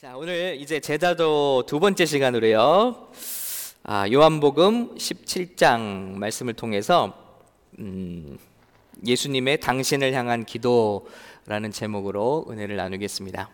자, 0.00 0.16
오늘 0.16 0.56
이제 0.58 0.80
제자도 0.80 1.64
두 1.66 1.78
번째 1.78 2.06
시간으로요. 2.06 3.08
아, 3.82 4.10
요한복음 4.10 4.94
17장 4.94 6.16
말씀을 6.16 6.54
통해서 6.54 7.12
음, 7.78 8.38
예수님의 9.06 9.60
당신을 9.60 10.14
향한 10.14 10.46
기도라는 10.46 11.70
제목으로 11.70 12.46
은혜를 12.48 12.76
나누겠습니다. 12.76 13.50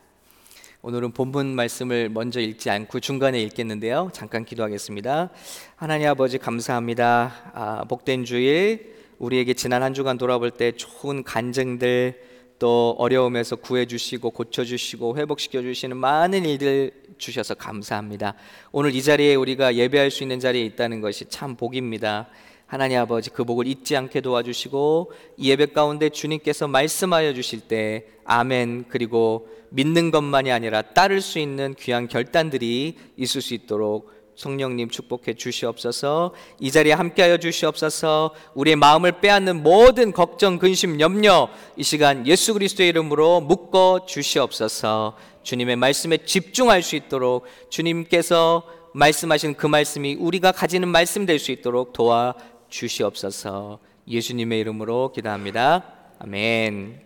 오늘은 0.82 1.10
본문 1.14 1.46
말씀을 1.46 2.10
먼저 2.10 2.38
읽지 2.38 2.70
않고 2.70 3.00
중간에 3.00 3.42
읽겠는데요. 3.42 4.10
잠깐 4.12 4.44
기도하겠습니다. 4.44 5.30
하나님 5.74 6.08
아버지 6.08 6.38
감사합니다. 6.38 7.50
아, 7.54 7.84
복된 7.88 8.24
주일 8.24 8.94
우리에게 9.18 9.54
지난 9.54 9.82
한 9.82 9.94
주간 9.94 10.16
돌아볼 10.16 10.52
때 10.52 10.70
좋은 10.70 11.24
간증들 11.24 12.25
또 12.58 12.94
어려움에서 12.98 13.56
구해주시고 13.56 14.30
고쳐주시고 14.30 15.16
회복시켜주시는 15.16 15.96
많은 15.96 16.44
일들 16.44 16.90
주셔서 17.18 17.54
감사합니다. 17.54 18.34
오늘 18.72 18.94
이 18.94 19.02
자리에 19.02 19.34
우리가 19.34 19.74
예배할 19.74 20.10
수 20.10 20.22
있는 20.22 20.40
자리에 20.40 20.62
있다는 20.64 21.00
것이 21.00 21.26
참 21.26 21.56
복입니다. 21.56 22.28
하나님 22.66 22.98
아버지 22.98 23.30
그 23.30 23.44
복을 23.44 23.66
잊지 23.66 23.96
않게 23.96 24.20
도와주시고 24.20 25.12
이 25.36 25.50
예배 25.50 25.66
가운데 25.66 26.08
주님께서 26.08 26.66
말씀하여 26.66 27.32
주실 27.32 27.60
때 27.60 28.06
아멘 28.24 28.86
그리고 28.88 29.48
믿는 29.70 30.10
것만이 30.10 30.50
아니라 30.50 30.82
따를 30.82 31.20
수 31.20 31.38
있는 31.38 31.74
귀한 31.78 32.08
결단들이 32.08 32.96
있을 33.16 33.40
수 33.40 33.54
있도록 33.54 34.15
성령님 34.36 34.90
축복해 34.90 35.34
주시옵소서. 35.34 36.32
이 36.60 36.70
자리에 36.70 36.92
함께하여 36.92 37.38
주시옵소서. 37.38 38.34
우리의 38.54 38.76
마음을 38.76 39.20
빼앗는 39.20 39.62
모든 39.62 40.12
걱정, 40.12 40.58
근심, 40.58 41.00
염려 41.00 41.48
이 41.76 41.82
시간 41.82 42.26
예수 42.26 42.52
그리스도의 42.52 42.90
이름으로 42.90 43.40
묶어 43.40 44.06
주시옵소서. 44.06 45.16
주님의 45.42 45.76
말씀에 45.76 46.18
집중할 46.18 46.82
수 46.82 46.96
있도록 46.96 47.46
주님께서 47.70 48.64
말씀하신 48.94 49.54
그 49.54 49.66
말씀이 49.66 50.14
우리가 50.14 50.52
가지는 50.52 50.88
말씀 50.88 51.26
될 51.26 51.38
수 51.38 51.52
있도록 51.52 51.92
도와 51.92 52.34
주시옵소서. 52.68 53.78
예수님의 54.08 54.60
이름으로 54.60 55.12
기도합니다. 55.12 55.84
아멘. 56.18 57.05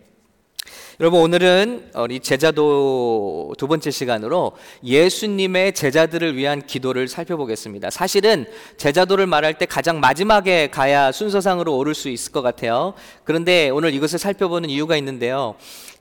여러분 1.01 1.21
오늘은 1.21 1.93
우리 1.95 2.19
제자도 2.19 3.55
두 3.57 3.67
번째 3.67 3.89
시간으로 3.89 4.51
예수님의 4.83 5.73
제자들을 5.73 6.37
위한 6.37 6.61
기도를 6.61 7.07
살펴보겠습니다. 7.07 7.89
사실은 7.89 8.45
제자도를 8.77 9.25
말할 9.25 9.57
때 9.57 9.65
가장 9.65 9.99
마지막에 9.99 10.69
가야 10.69 11.11
순서상으로 11.11 11.75
오를 11.75 11.95
수 11.95 12.07
있을 12.07 12.31
것 12.31 12.43
같아요. 12.43 12.93
그런데 13.23 13.71
오늘 13.71 13.95
이것을 13.95 14.19
살펴보는 14.19 14.69
이유가 14.69 14.95
있는데요. 14.97 15.55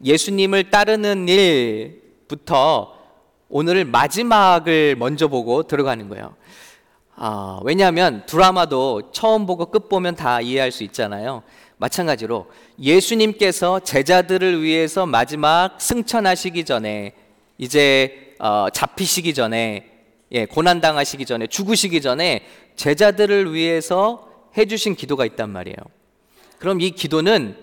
예수님을 0.05 0.69
따르는 0.69 1.31
일부터 1.31 2.93
오늘 3.49 3.87
마지막을 3.87 4.97
먼저 4.97 5.29
보고 5.29 5.63
들어가는 5.63 6.11
거예요. 6.11 6.35
아, 7.17 7.59
왜냐하면 7.65 8.25
드라마도 8.27 9.13
처음 9.13 9.47
보고 9.47 9.65
끝 9.67 9.89
보면 9.89 10.15
다 10.15 10.43
이해할 10.43 10.71
수 10.73 10.85
있잖아요. 10.85 11.43
마찬가지로 11.81 12.47
예수님께서 12.79 13.81
제자들을 13.81 14.63
위해서 14.63 15.07
마지막 15.07 15.81
승천하시기 15.81 16.65
전에 16.67 17.15
이제 17.57 18.35
어, 18.39 18.69
잡히시기 18.71 19.33
전에 19.33 19.91
예, 20.33 20.45
고난 20.45 20.83
당하시기 20.83 21.25
전에 21.25 21.47
죽으시기 21.47 22.03
전에 22.03 22.45
제자들을 22.77 23.55
위해서 23.55 24.29
해주신 24.57 24.95
기도가 24.95 25.25
있단 25.25 25.49
말이에요. 25.49 25.77
그럼 26.59 26.83
이 26.83 26.91
기도는 26.91 27.57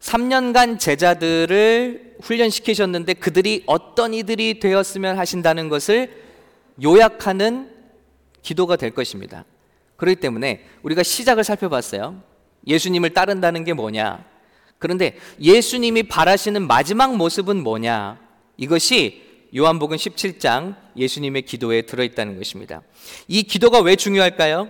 3년간 0.00 0.78
제자들을 0.78 2.18
훈련시키셨는데 2.22 3.14
그들이 3.14 3.64
어떤 3.66 4.14
이들이 4.14 4.60
되었으면 4.60 5.18
하신다는 5.18 5.68
것을 5.68 6.12
요약하는 6.82 7.70
기도가 8.42 8.76
될 8.76 8.92
것입니다. 8.92 9.44
그렇기 9.96 10.20
때문에 10.20 10.64
우리가 10.82 11.02
시작을 11.02 11.42
살펴봤어요. 11.42 12.22
예수님을 12.66 13.10
따른다는 13.10 13.64
게 13.64 13.72
뭐냐? 13.72 14.24
그런데 14.78 15.16
예수님이 15.40 16.04
바라시는 16.04 16.66
마지막 16.66 17.16
모습은 17.16 17.62
뭐냐? 17.62 18.18
이것이 18.56 19.22
요한복음 19.56 19.96
17장 19.96 20.76
예수님의 20.96 21.42
기도에 21.42 21.82
들어있다는 21.82 22.36
것입니다. 22.36 22.82
이 23.28 23.42
기도가 23.42 23.80
왜 23.80 23.96
중요할까요? 23.96 24.68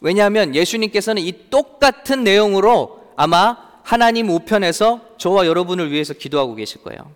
왜냐하면 0.00 0.54
예수님께서는 0.54 1.22
이 1.22 1.50
똑같은 1.50 2.24
내용으로 2.24 3.12
아마 3.16 3.56
하나님 3.82 4.28
우편에서 4.28 5.16
저와 5.16 5.46
여러분을 5.46 5.90
위해서 5.90 6.12
기도하고 6.12 6.54
계실 6.54 6.82
거예요. 6.82 7.12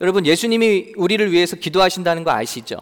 여러분, 0.00 0.26
예수님이 0.26 0.92
우리를 0.96 1.32
위해서 1.32 1.56
기도하신다는 1.56 2.24
거 2.24 2.32
아시죠? 2.32 2.76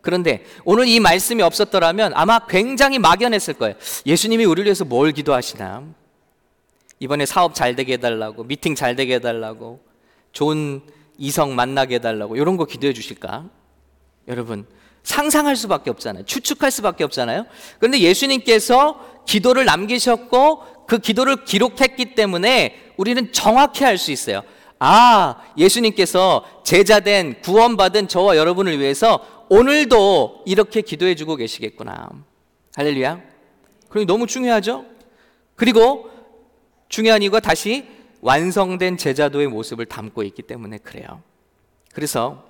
그런데 0.00 0.44
오늘 0.64 0.88
이 0.88 0.98
말씀이 1.00 1.42
없었더라면 1.42 2.12
아마 2.14 2.40
굉장히 2.46 2.98
막연했을 2.98 3.54
거예요. 3.54 3.74
예수님이 4.06 4.44
우리를 4.44 4.66
위해서 4.66 4.84
뭘 4.84 5.12
기도하시나? 5.12 5.84
이번에 7.00 7.26
사업 7.26 7.54
잘 7.54 7.76
되게 7.76 7.94
해달라고, 7.94 8.44
미팅 8.44 8.74
잘 8.74 8.94
되게 8.94 9.14
해달라고, 9.14 9.80
좋은 10.32 10.82
이성 11.18 11.54
만나게 11.54 11.96
해달라고, 11.96 12.36
이런 12.36 12.56
거 12.56 12.66
기도해 12.66 12.92
주실까? 12.92 13.48
여러분, 14.28 14.66
상상할 15.02 15.56
수밖에 15.56 15.90
없잖아요. 15.90 16.24
추측할 16.24 16.70
수밖에 16.70 17.04
없잖아요. 17.04 17.46
그런데 17.78 18.00
예수님께서 18.00 19.22
기도를 19.26 19.64
남기셨고 19.64 20.86
그 20.86 20.98
기도를 20.98 21.44
기록했기 21.44 22.14
때문에 22.14 22.92
우리는 22.96 23.32
정확히 23.32 23.84
알 23.84 23.96
수 23.96 24.12
있어요. 24.12 24.42
아, 24.82 25.36
예수님께서 25.58 26.62
제자된 26.64 27.42
구원받은 27.42 28.08
저와 28.08 28.36
여러분을 28.38 28.80
위해서 28.80 29.44
오늘도 29.50 30.44
이렇게 30.46 30.80
기도해 30.80 31.14
주고 31.14 31.36
계시겠구나. 31.36 32.08
할렐루야. 32.74 33.20
그럼 33.90 34.06
너무 34.06 34.26
중요하죠? 34.26 34.86
그리고 35.54 36.10
중요한 36.88 37.20
이유가 37.20 37.40
다시 37.40 37.86
완성된 38.22 38.96
제자도의 38.96 39.48
모습을 39.48 39.84
담고 39.84 40.22
있기 40.22 40.42
때문에 40.42 40.78
그래요. 40.78 41.22
그래서 41.92 42.44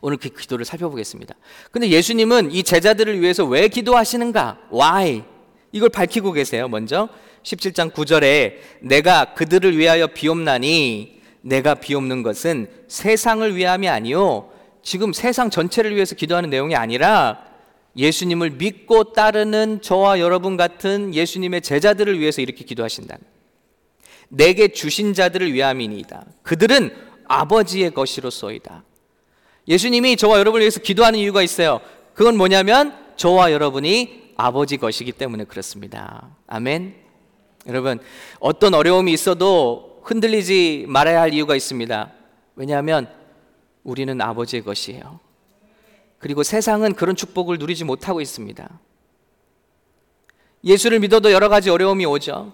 오늘 0.00 0.18
그 0.18 0.28
기도를 0.28 0.64
살펴보겠습니다. 0.64 1.34
근데 1.72 1.88
예수님은 1.88 2.52
이 2.52 2.62
제자들을 2.62 3.20
위해서 3.20 3.44
왜 3.44 3.66
기도하시는가? 3.66 4.68
Why? 4.72 5.24
이걸 5.72 5.88
밝히고 5.88 6.30
계세요. 6.32 6.68
먼저 6.68 7.08
17장 7.42 7.92
9절에 7.92 8.58
내가 8.82 9.34
그들을 9.34 9.76
위하여 9.76 10.06
비옵나니 10.06 11.13
내가 11.44 11.74
비옵는 11.74 12.22
것은 12.22 12.68
세상을 12.88 13.54
위함이 13.54 13.88
아니요 13.88 14.50
지금 14.82 15.12
세상 15.12 15.50
전체를 15.50 15.94
위해서 15.94 16.14
기도하는 16.14 16.50
내용이 16.50 16.74
아니라 16.74 17.44
예수님을 17.96 18.50
믿고 18.52 19.12
따르는 19.12 19.80
저와 19.82 20.20
여러분 20.20 20.56
같은 20.56 21.14
예수님의 21.14 21.62
제자들을 21.62 22.18
위해서 22.18 22.42
이렇게 22.42 22.64
기도하신다. 22.64 23.16
내게 24.28 24.68
주신 24.68 25.14
자들을 25.14 25.52
위함이니이다. 25.52 26.24
그들은 26.42 26.90
아버지의 27.26 27.92
것이로소이다. 27.92 28.82
예수님이 29.68 30.16
저와 30.16 30.38
여러분을 30.38 30.62
위해서 30.62 30.80
기도하는 30.80 31.18
이유가 31.18 31.40
있어요. 31.42 31.80
그건 32.14 32.36
뭐냐면 32.36 32.94
저와 33.16 33.52
여러분이 33.52 34.32
아버지 34.36 34.76
것이기 34.76 35.12
때문에 35.12 35.44
그렇습니다. 35.44 36.36
아멘. 36.48 36.96
여러분, 37.68 38.00
어떤 38.40 38.74
어려움이 38.74 39.12
있어도 39.12 39.93
흔들리지 40.04 40.84
말아야 40.88 41.20
할 41.20 41.32
이유가 41.32 41.56
있습니다. 41.56 42.12
왜냐하면 42.56 43.08
우리는 43.82 44.20
아버지의 44.20 44.62
것이에요. 44.62 45.18
그리고 46.18 46.42
세상은 46.42 46.94
그런 46.94 47.16
축복을 47.16 47.58
누리지 47.58 47.84
못하고 47.84 48.20
있습니다. 48.20 48.80
예수를 50.62 51.00
믿어도 51.00 51.32
여러 51.32 51.48
가지 51.48 51.70
어려움이 51.70 52.06
오죠. 52.06 52.52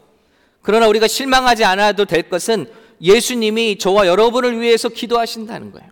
그러나 0.63 0.89
우리가 0.89 1.07
실망하지 1.07 1.65
않아도 1.65 2.05
될 2.05 2.29
것은 2.29 2.71
예수님이 3.01 3.79
저와 3.79 4.07
여러분을 4.07 4.61
위해서 4.61 4.89
기도하신다는 4.89 5.73
거예요. 5.73 5.91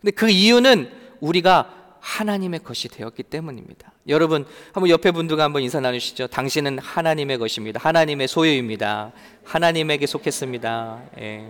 근데 0.00 0.12
그 0.12 0.28
이유는 0.28 0.90
우리가 1.20 1.96
하나님의 2.00 2.60
것이 2.60 2.88
되었기 2.88 3.24
때문입니다. 3.24 3.92
여러분, 4.08 4.46
한번 4.72 4.88
옆에 4.88 5.10
분들과 5.10 5.44
한번 5.44 5.62
인사 5.62 5.80
나누시죠. 5.80 6.28
당신은 6.28 6.78
하나님의 6.78 7.38
것입니다. 7.38 7.78
하나님의 7.82 8.26
소유입니다. 8.26 9.12
하나님에게 9.44 10.06
속했습니다. 10.06 11.02
예. 11.20 11.48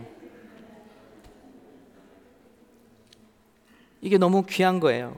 이게 4.00 4.18
너무 4.18 4.44
귀한 4.48 4.80
거예요. 4.80 5.16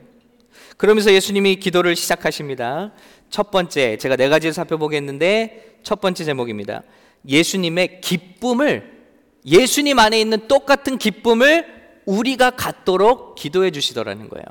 그러면서 0.77 1.13
예수님이 1.13 1.57
기도를 1.57 1.97
시작하십니다. 1.97 2.93
첫 3.31 3.51
번째, 3.51 3.97
제가 3.97 4.17
네 4.17 4.29
가지를 4.29 4.53
살펴보겠는데, 4.53 5.79
첫 5.83 6.01
번째 6.01 6.25
제목입니다. 6.25 6.83
예수님의 7.27 8.01
기쁨을, 8.03 9.01
예수님 9.47 9.99
안에 9.99 10.21
있는 10.21 10.47
똑같은 10.47 10.99
기쁨을 10.99 11.81
우리가 12.05 12.51
갖도록 12.51 13.35
기도해 13.35 13.71
주시더라는 13.71 14.29
거예요. 14.29 14.45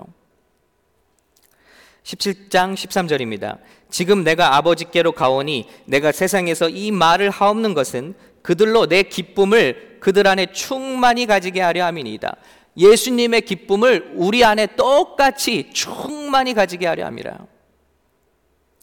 17장 2.04 2.74
13절입니다. 2.74 3.60
지금 3.90 4.24
내가 4.24 4.56
아버지께로 4.56 5.12
가오니 5.12 5.68
내가 5.86 6.12
세상에서 6.12 6.70
이 6.70 6.92
말을 6.92 7.30
하옵는 7.30 7.74
것은 7.74 8.14
그들로 8.42 8.88
내 8.88 9.04
기쁨을 9.04 9.98
그들 10.00 10.28
안에 10.28 10.48
충만히 10.52 11.26
가지게 11.26 11.62
하려 11.62 11.86
함이니이다. 11.86 12.38
예수님의 12.78 13.42
기쁨을 13.42 14.14
우리 14.16 14.44
안에 14.44 14.68
똑같이 14.76 15.70
충만히 15.74 16.54
가지게 16.54 16.88
하려 16.88 17.06
함이라. 17.06 17.46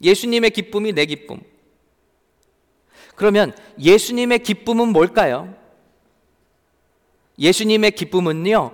예수님의 0.03 0.51
기쁨이 0.51 0.93
내 0.93 1.05
기쁨. 1.05 1.39
그러면 3.15 3.55
예수님의 3.79 4.39
기쁨은 4.39 4.89
뭘까요? 4.89 5.55
예수님의 7.39 7.91
기쁨은요, 7.91 8.71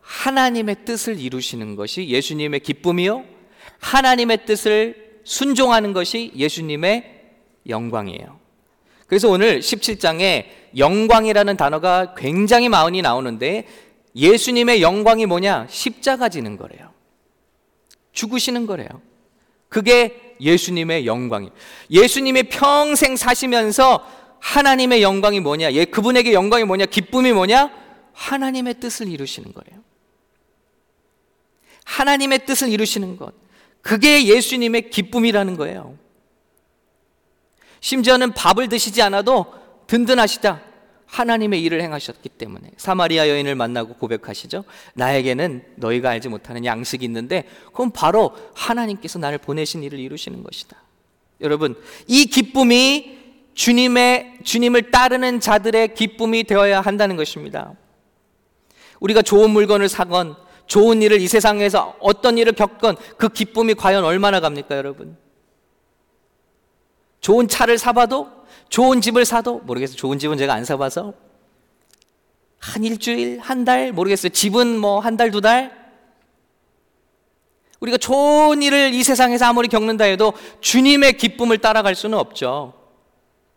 하나님의 0.00 0.84
뜻을 0.84 1.20
이루시는 1.20 1.76
것이 1.76 2.08
예수님의 2.08 2.60
기쁨이요, 2.60 3.24
하나님의 3.84 4.46
뜻을 4.46 5.20
순종하는 5.24 5.92
것이 5.92 6.32
예수님의 6.34 7.22
영광이에요. 7.68 8.40
그래서 9.06 9.28
오늘 9.28 9.60
17장에 9.60 10.46
영광이라는 10.76 11.56
단어가 11.58 12.14
굉장히 12.16 12.70
많이 12.70 13.02
나오는데 13.02 13.66
예수님의 14.16 14.80
영광이 14.80 15.26
뭐냐? 15.26 15.66
십자가 15.68 16.30
지는 16.30 16.56
거래요. 16.56 16.92
죽으시는 18.12 18.66
거래요. 18.66 18.88
그게 19.68 20.36
예수님의 20.40 21.06
영광이에요. 21.06 21.52
예수님이 21.90 22.44
평생 22.44 23.16
사시면서 23.16 24.06
하나님의 24.40 25.02
영광이 25.02 25.40
뭐냐? 25.40 25.72
예, 25.72 25.84
그분에게 25.84 26.32
영광이 26.32 26.64
뭐냐? 26.64 26.86
기쁨이 26.86 27.32
뭐냐? 27.32 27.70
하나님의 28.14 28.80
뜻을 28.80 29.08
이루시는 29.08 29.52
거예요. 29.52 29.82
하나님의 31.84 32.46
뜻을 32.46 32.70
이루시는 32.70 33.16
것. 33.16 33.43
그게 33.84 34.26
예수님의 34.26 34.88
기쁨이라는 34.88 35.56
거예요. 35.58 35.98
심지어는 37.80 38.32
밥을 38.32 38.70
드시지 38.70 39.02
않아도 39.02 39.44
든든하시다. 39.86 40.62
하나님의 41.04 41.62
일을 41.62 41.82
행하셨기 41.82 42.30
때문에 42.30 42.70
사마리아 42.78 43.28
여인을 43.28 43.54
만나고 43.54 43.96
고백하시죠. 43.96 44.64
나에게는 44.94 45.62
너희가 45.76 46.08
알지 46.08 46.30
못하는 46.30 46.64
양식이 46.64 47.04
있는데 47.04 47.44
그건 47.66 47.90
바로 47.90 48.34
하나님께서 48.54 49.18
나를 49.18 49.36
보내신 49.36 49.82
일을 49.82 49.98
이루시는 49.98 50.42
것이다. 50.42 50.82
여러분, 51.42 51.76
이 52.08 52.24
기쁨이 52.24 53.18
주님의 53.52 54.38
주님을 54.44 54.90
따르는 54.92 55.40
자들의 55.40 55.94
기쁨이 55.94 56.44
되어야 56.44 56.80
한다는 56.80 57.16
것입니다. 57.16 57.74
우리가 58.98 59.20
좋은 59.20 59.50
물건을 59.50 59.90
사건 59.90 60.36
좋은 60.66 61.02
일을 61.02 61.20
이 61.20 61.28
세상에서 61.28 61.96
어떤 62.00 62.38
일을 62.38 62.52
겪건 62.52 62.96
그 63.16 63.28
기쁨이 63.28 63.74
과연 63.74 64.04
얼마나 64.04 64.40
갑니까, 64.40 64.76
여러분? 64.76 65.16
좋은 67.20 67.48
차를 67.48 67.78
사봐도 67.78 68.28
좋은 68.68 69.00
집을 69.00 69.24
사도 69.24 69.60
모르겠어요. 69.60 69.96
좋은 69.96 70.18
집은 70.18 70.36
제가 70.36 70.54
안 70.54 70.64
사봐서 70.64 71.14
한 72.58 72.84
일주일, 72.84 73.38
한 73.40 73.64
달, 73.64 73.92
모르겠어요. 73.92 74.30
집은 74.30 74.78
뭐 74.78 75.00
한 75.00 75.16
달, 75.16 75.30
두 75.30 75.40
달? 75.40 75.84
우리가 77.80 77.98
좋은 77.98 78.62
일을 78.62 78.94
이 78.94 79.02
세상에서 79.02 79.44
아무리 79.46 79.68
겪는다 79.68 80.04
해도 80.04 80.32
주님의 80.60 81.18
기쁨을 81.18 81.58
따라갈 81.58 81.94
수는 81.94 82.16
없죠. 82.16 82.72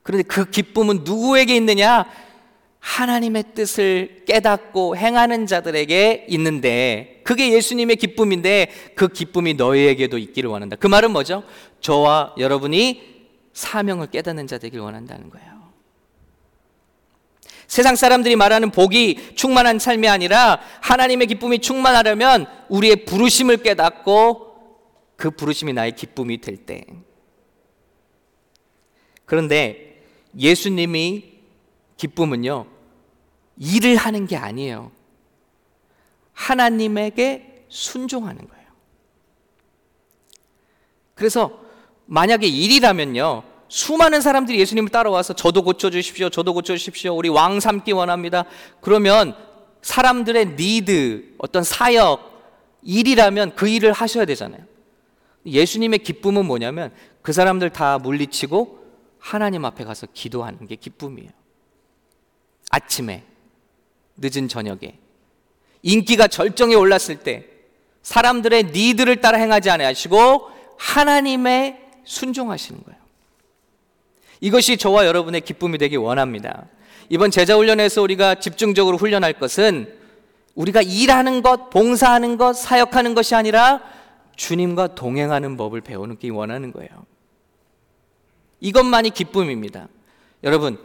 그런데 0.04 0.24
그 0.24 0.50
기쁨은 0.50 1.02
누구에게 1.04 1.56
있느냐? 1.56 2.06
하나님의 2.88 3.44
뜻을 3.54 4.24
깨닫고 4.26 4.96
행하는 4.96 5.46
자들에게 5.46 6.26
있는데 6.30 7.20
그게 7.26 7.52
예수님의 7.52 7.98
기쁨인데 7.98 8.72
그 8.96 9.10
기쁨이 9.10 9.56
너희에게도 9.56 10.18
있기를 10.18 10.50
원한다. 10.50 10.78
그 10.78 10.88
말은 10.88 11.12
뭐죠? 11.12 11.44
저와 11.82 12.34
여러분이 12.38 13.26
사명을 13.52 14.08
깨닫는 14.08 14.48
자 14.48 14.58
되길 14.58 14.80
원한다는 14.80 15.30
거예요. 15.30 15.58
세상 17.68 17.98
사람들이 17.98 18.38
말하는 18.38 18.72
복이 18.72 19.36
충만한 19.36 19.80
삶이 19.80 20.08
아니라 20.08 20.62
하나님의 20.82 21.28
기쁨이 21.28 21.60
충만하려면 21.60 22.48
우리의 22.70 23.04
부르심을 23.04 23.58
깨닫고 23.58 24.48
그 25.18 25.30
부르심이 25.30 25.74
나의 25.74 25.92
기쁨이 25.92 26.40
될 26.40 26.56
때. 26.56 26.86
그런데 29.26 30.02
예수님이 30.40 31.34
기쁨은요, 31.98 32.77
일을 33.58 33.96
하는 33.96 34.28
게 34.28 34.36
아니에요. 34.38 34.92
하나님에게 36.34 37.66
순종하는 37.70 38.48
거예요. 38.48 38.68
그래서 41.16 41.60
만약에 42.06 42.48
일이라면요. 42.48 43.44
수많은 43.70 44.22
사람들이 44.22 44.60
예수님을 44.60 44.90
따라와서 44.90 45.34
저도 45.34 45.64
고쳐주십시오. 45.64 46.30
저도 46.30 46.54
고쳐주십시오. 46.54 47.16
우리 47.16 47.28
왕 47.28 47.60
삼기 47.60 47.92
원합니다. 47.92 48.46
그러면 48.80 49.36
사람들의 49.82 50.56
니드, 50.56 51.36
어떤 51.38 51.64
사역, 51.64 52.38
일이라면 52.84 53.56
그 53.56 53.68
일을 53.68 53.92
하셔야 53.92 54.26
되잖아요. 54.26 54.62
예수님의 55.46 56.00
기쁨은 56.00 56.46
뭐냐면 56.46 56.94
그 57.22 57.34
사람들 57.34 57.72
다 57.72 57.98
물리치고 57.98 58.86
하나님 59.20 59.66
앞에 59.66 59.84
가서 59.84 60.08
기도하는 60.14 60.68
게 60.68 60.76
기쁨이에요. 60.76 61.32
아침에 62.70 63.24
늦은 64.18 64.48
저녁에 64.48 64.98
인기가 65.84 66.28
절정에 66.28 66.76
올랐을 66.76 67.20
때 67.24 67.46
사람들의 68.02 68.66
니들을 68.66 69.22
따라 69.22 69.38
행하지 69.38 69.70
아니하시고 69.70 70.50
하나님의 70.78 71.80
순종하시는 72.04 72.84
거예요. 72.84 73.00
이것이 74.40 74.78
저와 74.78 75.06
여러분의 75.06 75.42
기쁨이 75.42 75.78
되기 75.78 75.96
원합니다. 75.96 76.66
이번 77.10 77.32
제자 77.32 77.56
훈련에서 77.56 78.02
우리가 78.02 78.36
집중적으로 78.36 78.98
훈련할 78.98 79.34
것은 79.34 79.94
우리가 80.56 80.82
일하는 80.82 81.42
것, 81.42 81.70
봉사하는 81.70 82.38
것, 82.38 82.54
사역하는 82.54 83.14
것이 83.14 83.36
아니라 83.36 83.82
주님과 84.36 84.96
동행하는 84.96 85.58
법을 85.58 85.82
배우는 85.82 86.18
게 86.20 86.30
원하는 86.30 86.72
거예요. 86.72 86.90
이것만이 88.60 89.12
기쁨입니다. 89.12 89.88
여러분, 90.44 90.80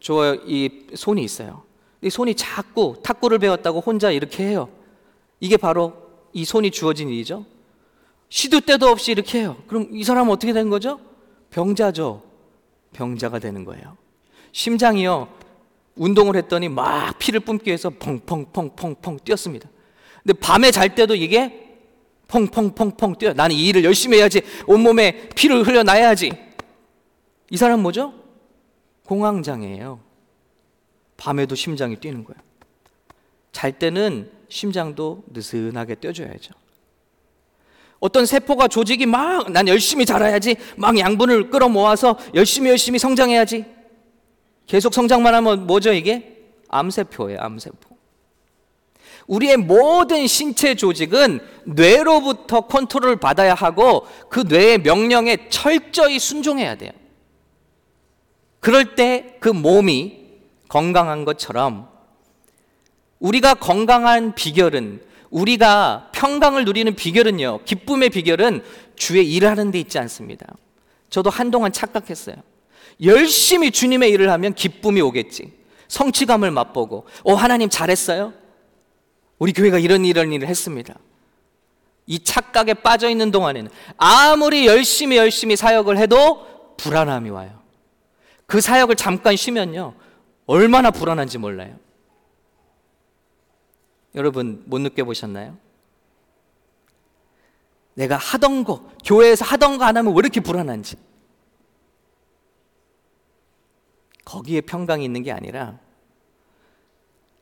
저 0.00 0.36
이 0.46 0.86
손이 0.94 1.22
있어요. 1.24 1.62
이 2.04 2.10
손이 2.10 2.34
자꾸 2.34 2.96
탁구를 3.02 3.38
배웠다고 3.38 3.80
혼자 3.80 4.10
이렇게 4.10 4.44
해요. 4.44 4.68
이게 5.40 5.56
바로 5.56 5.94
이 6.34 6.44
손이 6.44 6.70
주어진 6.70 7.08
일이죠. 7.08 7.46
시도 8.28 8.60
때도 8.60 8.88
없이 8.88 9.10
이렇게 9.10 9.38
해요. 9.40 9.56
그럼 9.66 9.88
이 9.90 10.04
사람은 10.04 10.30
어떻게 10.30 10.52
된 10.52 10.68
거죠? 10.68 11.00
병자죠. 11.50 12.22
병자가 12.92 13.38
되는 13.38 13.64
거예요. 13.64 13.96
심장이요. 14.52 15.28
운동을 15.96 16.36
했더니 16.36 16.68
막 16.68 17.18
피를 17.18 17.40
뿜기 17.40 17.68
위해서 17.68 17.88
펑펑펑펑펑 17.88 19.20
뛰었습니다. 19.24 19.68
근데 20.22 20.38
밤에 20.38 20.70
잘 20.70 20.94
때도 20.94 21.14
이게 21.14 21.78
펑펑펑펑 22.28 23.16
뛰어. 23.16 23.32
나는 23.32 23.56
이 23.56 23.66
일을 23.68 23.84
열심히 23.84 24.18
해야지. 24.18 24.42
온몸에 24.66 25.30
피를 25.30 25.66
흘려놔야지. 25.66 26.32
이 27.50 27.56
사람 27.56 27.80
뭐죠? 27.80 28.12
공황장애예요. 29.06 30.03
밤에도 31.16 31.54
심장이 31.54 31.96
뛰는 31.96 32.24
거예요. 32.24 32.40
잘 33.52 33.72
때는 33.72 34.30
심장도 34.48 35.24
느슨하게 35.32 35.94
뛰어줘야죠. 35.96 36.54
어떤 38.00 38.26
세포가 38.26 38.68
조직이 38.68 39.06
막 39.06 39.48
난 39.50 39.66
열심히 39.68 40.04
자라야지 40.04 40.56
막 40.76 40.98
양분을 40.98 41.50
끌어모아서 41.50 42.18
열심히 42.34 42.68
열심히 42.68 42.98
성장해야지 42.98 43.64
계속 44.66 44.92
성장만 44.92 45.34
하면 45.34 45.66
뭐죠 45.66 45.92
이게 45.92 46.42
암세포예요 46.68 47.40
암세포 47.40 47.96
우리의 49.26 49.56
모든 49.56 50.26
신체 50.26 50.74
조직은 50.74 51.40
뇌로부터 51.64 52.62
컨트롤을 52.62 53.16
받아야 53.16 53.54
하고 53.54 54.06
그 54.28 54.40
뇌의 54.40 54.78
명령에 54.78 55.48
철저히 55.48 56.18
순종해야 56.18 56.74
돼요 56.74 56.92
그럴 58.60 58.94
때 58.96 59.38
그 59.40 59.48
몸이 59.48 60.23
건강한 60.68 61.24
것처럼 61.24 61.88
우리가 63.18 63.54
건강한 63.54 64.34
비결은 64.34 65.00
우리가 65.30 66.10
평강을 66.12 66.64
누리는 66.64 66.94
비결은요, 66.94 67.64
기쁨의 67.64 68.10
비결은 68.10 68.62
주의 68.94 69.32
일을 69.32 69.48
하는 69.48 69.72
데 69.72 69.80
있지 69.80 69.98
않습니다. 69.98 70.46
저도 71.10 71.28
한동안 71.28 71.72
착각했어요. 71.72 72.36
열심히 73.02 73.72
주님의 73.72 74.10
일을 74.10 74.30
하면 74.30 74.54
기쁨이 74.54 75.00
오겠지. 75.00 75.52
성취감을 75.88 76.52
맛보고, 76.52 77.06
어, 77.24 77.34
하나님 77.34 77.68
잘했어요? 77.68 78.32
우리 79.38 79.52
교회가 79.52 79.80
이런 79.80 80.04
이런 80.04 80.32
일을 80.32 80.46
했습니다. 80.46 80.94
이 82.06 82.22
착각에 82.22 82.74
빠져 82.74 83.08
있는 83.08 83.32
동안에는 83.32 83.70
아무리 83.96 84.66
열심히 84.66 85.16
열심히 85.16 85.56
사역을 85.56 85.98
해도 85.98 86.46
불안함이 86.76 87.30
와요. 87.30 87.60
그 88.46 88.60
사역을 88.60 88.94
잠깐 88.94 89.34
쉬면요. 89.34 89.94
얼마나 90.46 90.90
불안한지 90.90 91.38
몰라요. 91.38 91.78
여러분 94.14 94.62
못 94.66 94.78
느껴보셨나요? 94.80 95.56
내가 97.94 98.16
하던 98.16 98.64
거, 98.64 98.90
교회에서 99.04 99.44
하던 99.44 99.78
거 99.78 99.84
안 99.84 99.96
하면 99.96 100.12
왜 100.12 100.18
이렇게 100.18 100.40
불안한지. 100.40 100.96
거기에 104.24 104.62
평강이 104.62 105.04
있는 105.04 105.22
게 105.22 105.30
아니라 105.32 105.78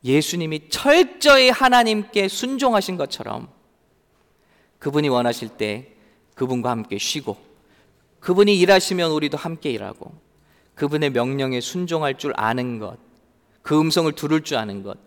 예수님이 0.04 0.68
철저히 0.68 1.48
하나님께 1.48 2.28
순종하신 2.28 2.96
것처럼 2.96 3.48
그분이 4.80 5.08
원하실 5.08 5.56
때 5.56 5.92
그분과 6.34 6.70
함께 6.70 6.98
쉬고 6.98 7.36
그분이 8.18 8.58
일하시면 8.58 9.12
우리도 9.12 9.36
함께 9.36 9.70
일하고 9.70 10.12
그분의 10.74 11.10
명령에 11.10 11.60
순종할 11.60 12.18
줄 12.18 12.32
아는 12.36 12.78
것, 12.78 12.98
그 13.62 13.78
음성을 13.78 14.10
들을 14.12 14.42
줄 14.42 14.56
아는 14.56 14.82
것, 14.82 14.98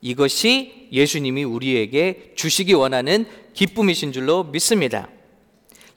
이것이 0.00 0.88
예수님이 0.92 1.44
우리에게 1.44 2.32
주시기 2.36 2.72
원하는 2.72 3.26
기쁨이신 3.52 4.12
줄로 4.12 4.44
믿습니다. 4.44 5.08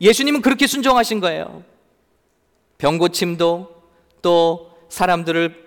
예수님은 0.01 0.42
그렇게 0.42 0.68
순종하신 0.68 1.20
거예요. 1.22 1.63
병 2.77 2.98
고침도 2.98 3.74
또 4.22 4.72
사람들을 4.89 5.63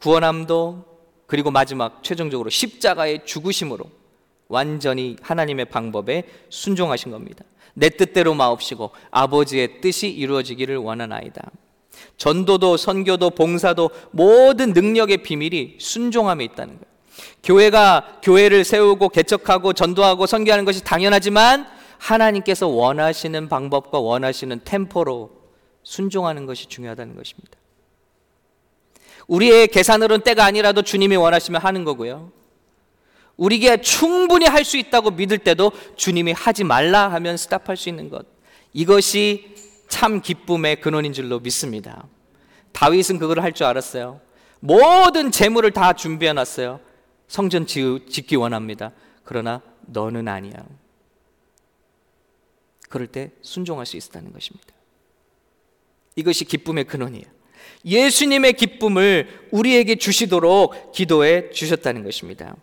구원함도 0.00 0.84
그리고 1.26 1.50
마지막 1.50 2.02
최종적으로 2.02 2.50
십자가의 2.50 3.24
죽으심으로 3.24 3.84
완전히 4.48 5.16
하나님의 5.20 5.66
방법에 5.66 6.24
순종하신 6.48 7.10
겁니다. 7.12 7.44
내 7.74 7.88
뜻대로 7.88 8.34
마옵시고 8.34 8.90
아버지의 9.10 9.80
뜻이 9.80 10.08
이루어지기를 10.08 10.76
원하나이다. 10.76 11.50
전도도 12.16 12.76
선교도 12.76 13.30
봉사도 13.30 13.90
모든 14.10 14.72
능력의 14.72 15.18
비밀이 15.18 15.76
순종함에 15.78 16.44
있다는 16.44 16.74
거예요. 16.74 16.90
교회가 17.42 18.20
교회를 18.22 18.64
세우고 18.64 19.08
개척하고 19.08 19.72
전도하고 19.72 20.26
선교하는 20.26 20.64
것이 20.64 20.84
당연하지만 20.84 21.66
하나님께서 21.98 22.68
원하시는 22.68 23.48
방법과 23.48 23.98
원하시는 23.98 24.60
템포로 24.64 25.30
순종하는 25.82 26.46
것이 26.46 26.66
중요하다는 26.66 27.16
것입니다. 27.16 27.58
우리의 29.26 29.68
계산으로는 29.68 30.22
때가 30.24 30.44
아니라도 30.44 30.82
주님이 30.82 31.16
원하시면 31.16 31.60
하는 31.60 31.84
거고요. 31.84 32.32
우리가 33.36 33.78
충분히 33.78 34.46
할 34.46 34.64
수 34.64 34.76
있다고 34.76 35.12
믿을 35.12 35.38
때도 35.38 35.72
주님이 35.96 36.32
하지 36.32 36.64
말라 36.64 37.10
하면 37.12 37.36
스탑할 37.36 37.76
수 37.76 37.88
있는 37.88 38.10
것. 38.10 38.26
이것이 38.72 39.54
참 39.90 40.22
기쁨의 40.22 40.80
근원인 40.80 41.12
줄로 41.12 41.40
믿습니다. 41.40 42.06
다윗은 42.72 43.18
그걸 43.18 43.40
할 43.40 43.52
줄 43.52 43.66
알았어요. 43.66 44.20
모든 44.60 45.30
재물을 45.30 45.70
다 45.72 45.92
준비해 45.92 46.32
놨어요. 46.32 46.80
성전 47.28 47.66
짓기 47.66 48.36
원합니다. 48.36 48.92
그러나 49.24 49.60
너는 49.82 50.28
아니야. 50.28 50.64
그럴 52.88 53.06
때 53.06 53.30
순종할 53.42 53.84
수 53.84 53.96
있었다는 53.96 54.32
것입니다. 54.32 54.68
이것이 56.16 56.44
기쁨의 56.44 56.84
근원이에요. 56.84 57.24
예수님의 57.84 58.54
기쁨을 58.54 59.48
우리에게 59.50 59.96
주시도록 59.96 60.92
기도해 60.92 61.50
주셨다는 61.50 62.04
것입니다. 62.04 62.56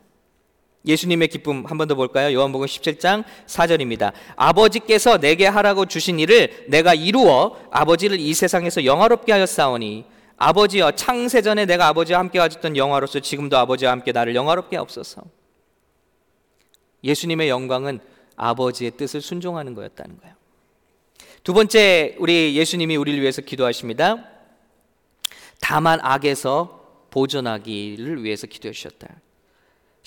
예수님의 0.87 1.27
기쁨 1.27 1.65
한 1.65 1.77
번 1.77 1.87
더 1.87 1.95
볼까요? 1.95 2.33
요한복음 2.33 2.65
17장 2.65 3.23
4절입니다. 3.45 4.13
아버지께서 4.35 5.17
내게 5.17 5.45
하라고 5.45 5.85
주신 5.85 6.19
일을 6.19 6.65
내가 6.67 6.93
이루어 6.93 7.57
아버지를 7.71 8.19
이 8.19 8.33
세상에서 8.33 8.85
영화롭게 8.85 9.31
하였사오니 9.33 10.05
아버지여 10.37 10.91
창세 10.91 11.41
전에 11.41 11.65
내가 11.65 11.87
아버지와 11.87 12.19
함께 12.19 12.39
가졌던 12.39 12.77
영화로서 12.77 13.19
지금도 13.19 13.57
아버지와 13.57 13.91
함께 13.91 14.11
나를 14.11 14.35
영화롭게 14.35 14.77
하옵소서. 14.77 15.23
예수님의 17.03 17.49
영광은 17.49 17.99
아버지의 18.35 18.91
뜻을 18.91 19.21
순종하는 19.21 19.73
거였다는 19.73 20.17
거예요. 20.19 20.35
두 21.43 21.53
번째 21.53 22.15
우리 22.19 22.55
예수님이 22.55 22.95
우리를 22.97 23.19
위해서 23.21 23.41
기도하십니다. 23.41 24.25
다만 25.59 25.99
악에서 26.01 27.07
보존하기를 27.09 28.23
위해서 28.23 28.45
기도해 28.47 28.73
주셨다. 28.73 29.07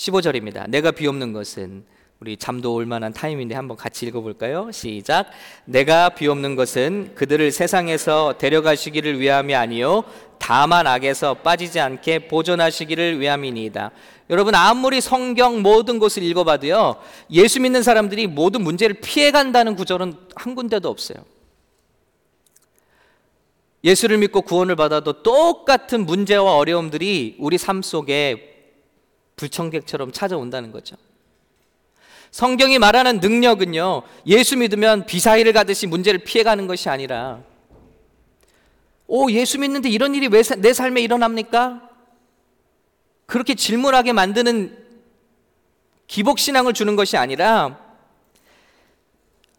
15절입니다. 0.01 0.69
내가 0.69 0.91
비옵는 0.91 1.35
것은 1.35 1.85
우리 2.21 2.37
잠도 2.37 2.75
올 2.75 2.87
만한 2.87 3.13
타임인데 3.13 3.55
한번 3.55 3.77
같이 3.77 4.07
읽어볼까요? 4.07 4.71
시작. 4.73 5.27
내가 5.65 6.11
비옵는 6.11 6.57
것은 6.57 7.13
그들을 7.15 7.51
세상에서 7.51 8.37
데려가시기를 8.39 9.21
위함이 9.21 9.55
아니요 9.55 10.05
다만 10.39 10.87
악에서 10.87 11.35
빠지지 11.35 11.81
않게 11.81 12.29
보존하시기를 12.29 13.21
위함이니이다. 13.21 13.91
여러분 14.31 14.55
아무리 14.55 15.01
성경 15.01 15.61
모든 15.61 15.99
것을 15.99 16.23
읽어봐도요 16.23 16.97
예수 17.33 17.61
믿는 17.61 17.83
사람들이 17.83 18.27
모든 18.27 18.63
문제를 18.63 18.97
피해간다는 19.03 19.77
구절은 19.77 20.15
한 20.35 20.55
군데도 20.55 20.89
없어요. 20.89 21.19
예수를 23.83 24.19
믿고 24.19 24.43
구원을 24.43 24.77
받아도 24.77 25.23
똑같은 25.23 26.05
문제와 26.05 26.57
어려움들이 26.57 27.37
우리 27.39 27.57
삶 27.57 27.81
속에 27.83 28.50
불청객처럼 29.41 30.13
찾아온다는 30.13 30.71
거죠. 30.71 30.97
성경이 32.31 32.79
말하는 32.79 33.21
능력은요, 33.21 34.03
예수 34.27 34.57
믿으면 34.57 35.07
비사이를 35.07 35.55
가듯이 35.55 35.87
문제를 35.87 36.21
피해가는 36.21 36.67
것이 36.67 36.91
아니라, 36.91 37.41
오, 39.07 39.31
예수 39.33 39.59
믿는데 39.59 39.89
이런 39.89 40.15
일이 40.15 40.29
왜 40.29 40.43
내 40.59 40.73
삶에 40.73 41.01
일어납니까? 41.01 41.89
그렇게 43.27 43.55
질문하게 43.55 44.13
만드는 44.13 44.77
기복신앙을 46.07 46.75
주는 46.75 46.95
것이 46.95 47.17
아니라, 47.17 47.79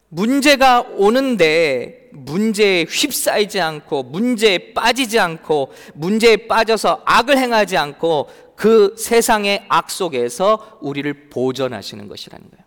문제가 0.10 0.82
오는데 0.82 2.10
문제에 2.12 2.84
휩싸이지 2.84 3.62
않고 3.62 4.04
문제에 4.04 4.74
빠지지 4.74 5.18
않고 5.18 5.72
문제에 5.94 6.48
빠져서 6.48 7.04
악을 7.06 7.38
행하지 7.38 7.78
않고 7.78 8.30
그 8.62 8.96
세상의 8.96 9.66
악 9.70 9.90
속에서 9.90 10.78
우리를 10.82 11.30
보존하시는 11.32 12.08
것이라는 12.08 12.48
거예요. 12.48 12.64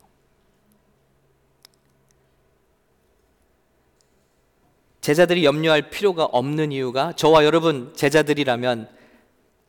제자들이 5.00 5.44
염려할 5.44 5.90
필요가 5.90 6.24
없는 6.24 6.72
이유가 6.72 7.12
저와 7.12 7.44
여러분 7.44 7.92
제자들이라면 7.94 8.88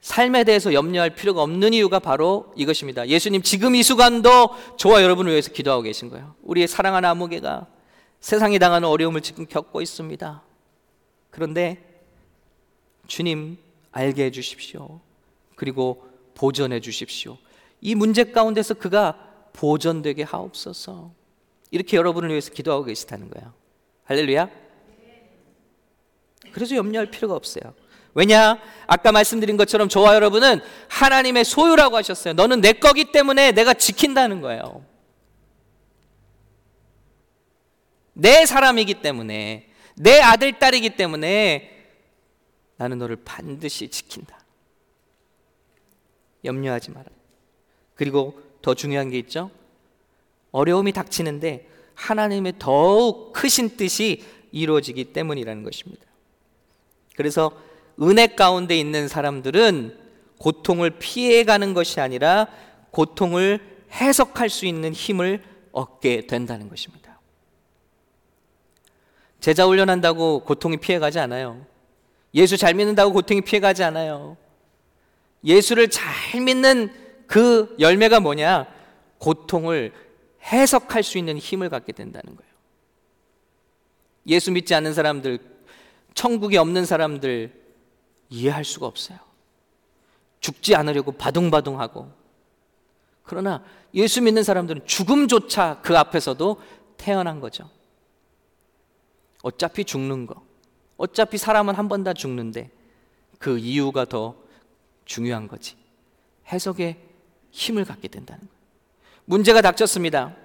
삶에 0.02 0.46
대해서 0.46 0.74
염려할 0.74 1.14
필요가 1.14 1.44
없는 1.44 1.74
이유가 1.74 2.00
바로 2.00 2.52
이것입니다. 2.56 3.08
예수님 3.08 3.44
지금 3.44 3.76
이 3.76 3.84
순간도 3.84 4.50
저와 4.78 5.04
여러분을 5.04 5.32
위해서 5.32 5.52
기도하고 5.52 5.84
계신 5.84 6.10
거예요. 6.10 6.34
우리의 6.42 6.68
사랑하는 6.68 7.08
아무개가 7.08 7.68
세상이 8.20 8.58
당하는 8.58 8.88
어려움을 8.88 9.22
지금 9.22 9.46
겪고 9.46 9.80
있습니다. 9.80 10.42
그런데 11.30 12.04
주님 13.06 13.60
알게 13.92 14.24
해 14.24 14.32
주십시오. 14.32 15.02
그리고 15.56 16.05
보존해 16.36 16.80
주십시오. 16.80 17.38
이 17.82 17.96
문제 17.96 18.26
가운데서 18.26 18.76
그가 18.76 19.50
보존되게 19.54 20.24
하옵소서. 20.24 21.12
이렇게 21.72 21.98
여러분을 21.98 22.30
위해서 22.30 22.52
기도하고 22.52 22.86
계시다는 22.86 23.30
거예요. 23.32 23.54
할렐루야. 24.04 24.50
그래서 26.52 26.76
염려할 26.76 27.10
필요가 27.10 27.36
없어요. 27.36 27.74
왜냐? 28.14 28.60
아까 28.88 29.12
말씀드린 29.12 29.58
것처럼 29.58 29.90
저와 29.90 30.16
여러분은 30.16 30.62
하나님의 30.88 31.44
소유라고 31.44 31.98
하셨어요. 31.98 32.34
너는 32.34 32.62
내 32.62 32.72
거기 32.74 33.12
때문에 33.12 33.52
내가 33.52 33.74
지킨다는 33.74 34.40
거예요. 34.40 34.86
내 38.14 38.46
사람이기 38.46 39.02
때문에, 39.02 39.70
내 39.98 40.22
아들, 40.22 40.58
딸이기 40.58 40.92
때문에 40.92 41.72
나는 42.78 42.98
너를 42.98 43.18
반드시 43.18 43.90
지킨다. 43.90 44.45
염려하지 46.46 46.92
마라. 46.92 47.06
그리고 47.96 48.40
더 48.62 48.74
중요한 48.74 49.10
게 49.10 49.18
있죠. 49.20 49.52
어려움이 50.52 50.92
닥치는데 50.94 51.68
하나님의 51.96 52.54
더욱 52.60 53.34
크신 53.34 53.78
뜻이 53.78 54.24
이루어지기 54.52 55.06
때문이라는 55.14 55.64
것입니다. 55.64 56.06
그래서 57.16 57.52
은혜 58.02 58.28
가운데 58.28 58.78
있는 58.78 59.08
사람들은 59.08 59.98
고통을 60.38 60.92
피해가는 60.92 61.74
것이 61.74 62.00
아니라 62.02 62.48
고통을 62.92 63.60
해석할 63.92 64.50
수 64.50 64.66
있는 64.66 64.94
힘을 64.94 65.44
얻게 65.72 66.28
된다는 66.28 66.70
것입니다. 66.70 67.20
제자 69.40 69.66
훈련한다고 69.66 70.40
고통이 70.40 70.78
피해가지 70.78 71.20
않아요. 71.20 71.66
예수 72.34 72.58
잘 72.58 72.74
믿는다고 72.74 73.14
고통이 73.14 73.42
피해가지 73.42 73.84
않아요. 73.84 74.38
예수를 75.46 75.90
잘 75.90 76.42
믿는 76.42 76.92
그 77.28 77.76
열매가 77.80 78.20
뭐냐? 78.20 78.68
고통을 79.20 79.94
해석할 80.44 81.04
수 81.04 81.18
있는 81.18 81.38
힘을 81.38 81.70
갖게 81.70 81.92
된다는 81.94 82.36
거예요. 82.36 82.52
예수 84.28 84.52
믿지 84.52 84.74
않는 84.74 84.94
사람들, 84.94 85.40
천국에 86.16 86.58
없는 86.58 86.86
사람들 86.86 87.54
이해할 88.30 88.64
수가 88.66 88.88
없어요. 88.88 89.20
죽지 90.40 90.76
않으려고 90.76 91.12
바둥바둥하고. 91.12 92.12
그러나 93.24 93.64
예수 93.94 94.22
믿는 94.22 94.44
사람들은 94.44 94.86
죽음조차 94.86 95.82
그 95.82 95.98
앞에서도 95.98 96.62
태어난 96.98 97.40
거죠. 97.40 97.70
어차피 99.42 99.84
죽는 99.86 100.26
거. 100.28 100.44
어차피 100.98 101.38
사람은 101.38 101.76
한 101.76 101.88
번 101.88 102.04
다 102.04 102.14
죽는데 102.14 102.72
그 103.40 103.58
이유가 103.60 104.06
더 104.06 104.36
중요한 105.06 105.48
거지. 105.48 105.76
해석의 106.48 106.98
힘을 107.52 107.86
갖게 107.86 108.08
된다는 108.08 108.42
거예요. 108.42 108.56
문제가 109.26 109.62
닥쳤습니다. 109.62 110.36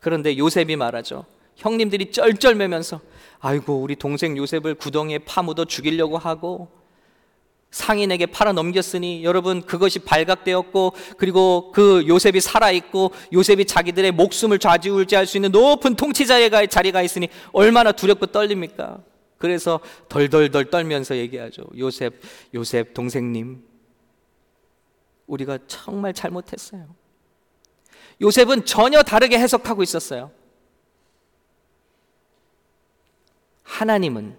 그런데 0.00 0.36
요셉이 0.36 0.76
말하죠. 0.76 1.24
형님들이 1.56 2.12
쩔쩔매면서 2.12 3.00
아이고 3.40 3.80
우리 3.80 3.96
동생 3.96 4.36
요셉을 4.36 4.74
구덩이에 4.74 5.20
파묻어 5.20 5.64
죽이려고 5.64 6.18
하고 6.18 6.68
상인에게 7.70 8.26
팔아 8.26 8.52
넘겼으니 8.52 9.24
여러분 9.24 9.62
그것이 9.62 9.98
발각되었고 10.00 10.94
그리고 11.18 11.72
그 11.72 12.04
요셉이 12.06 12.40
살아 12.40 12.70
있고 12.70 13.12
요셉이 13.32 13.66
자기들의 13.66 14.12
목숨을 14.12 14.58
좌지우지할 14.58 15.26
수 15.26 15.36
있는 15.36 15.50
높은 15.50 15.94
통치자의 15.96 16.50
자리가 16.68 17.02
있으니 17.02 17.28
얼마나 17.52 17.92
두렵고 17.92 18.26
떨립니까? 18.26 19.02
그래서 19.38 19.80
덜덜덜 20.08 20.70
떨면서 20.70 21.16
얘기하죠. 21.16 21.64
요셉 21.76 22.20
요셉 22.54 22.94
동생님 22.94 23.62
우리가 25.26 25.58
정말 25.66 26.12
잘못했어요. 26.12 26.86
요셉은 28.20 28.64
전혀 28.64 29.02
다르게 29.02 29.38
해석하고 29.38 29.82
있었어요. 29.82 30.30
하나님은 33.62 34.38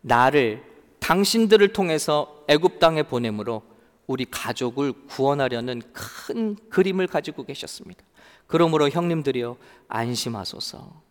나를 0.00 0.64
당신들을 1.00 1.72
통해서 1.72 2.44
애굽 2.48 2.78
땅에 2.78 3.02
보내므로 3.02 3.62
우리 4.06 4.24
가족을 4.24 4.92
구원하려는 5.06 5.82
큰 5.92 6.56
그림을 6.68 7.06
가지고 7.06 7.44
계셨습니다. 7.44 8.04
그러므로 8.46 8.88
형님들이여 8.88 9.56
안심하소서. 9.88 11.02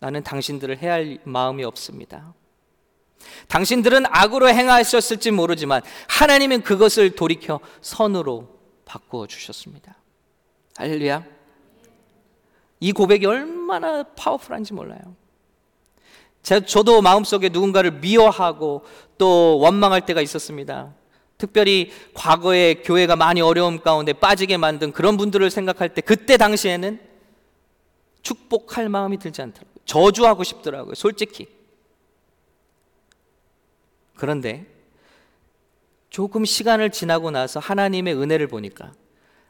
나는 0.00 0.22
당신들을 0.22 0.78
해할 0.78 1.18
마음이 1.24 1.64
없습니다. 1.64 2.34
당신들은 3.48 4.04
악으로 4.08 4.48
행하셨을지 4.48 5.30
모르지만 5.30 5.82
하나님은 6.08 6.62
그것을 6.62 7.14
돌이켜 7.14 7.60
선으로 7.80 8.55
바꾸어 8.86 9.26
주셨습니다. 9.26 9.96
할렐루야. 10.76 11.24
이 12.80 12.92
고백이 12.92 13.26
얼마나 13.26 14.02
파워풀한지 14.02 14.72
몰라요. 14.72 15.14
저도 16.42 17.02
마음속에 17.02 17.48
누군가를 17.48 17.90
미워하고 17.90 18.84
또 19.18 19.58
원망할 19.58 20.06
때가 20.06 20.22
있었습니다. 20.22 20.94
특별히 21.36 21.90
과거에 22.14 22.74
교회가 22.74 23.16
많이 23.16 23.40
어려움 23.40 23.80
가운데 23.80 24.12
빠지게 24.12 24.56
만든 24.56 24.92
그런 24.92 25.16
분들을 25.16 25.50
생각할 25.50 25.92
때 25.92 26.00
그때 26.00 26.36
당시에는 26.36 27.00
축복할 28.22 28.88
마음이 28.88 29.18
들지 29.18 29.42
않더라고요. 29.42 29.74
저주하고 29.84 30.44
싶더라고요. 30.44 30.94
솔직히. 30.94 31.48
그런데 34.14 34.75
조금 36.16 36.46
시간을 36.46 36.92
지나고 36.92 37.30
나서 37.30 37.60
하나님의 37.60 38.14
은혜를 38.14 38.46
보니까 38.46 38.90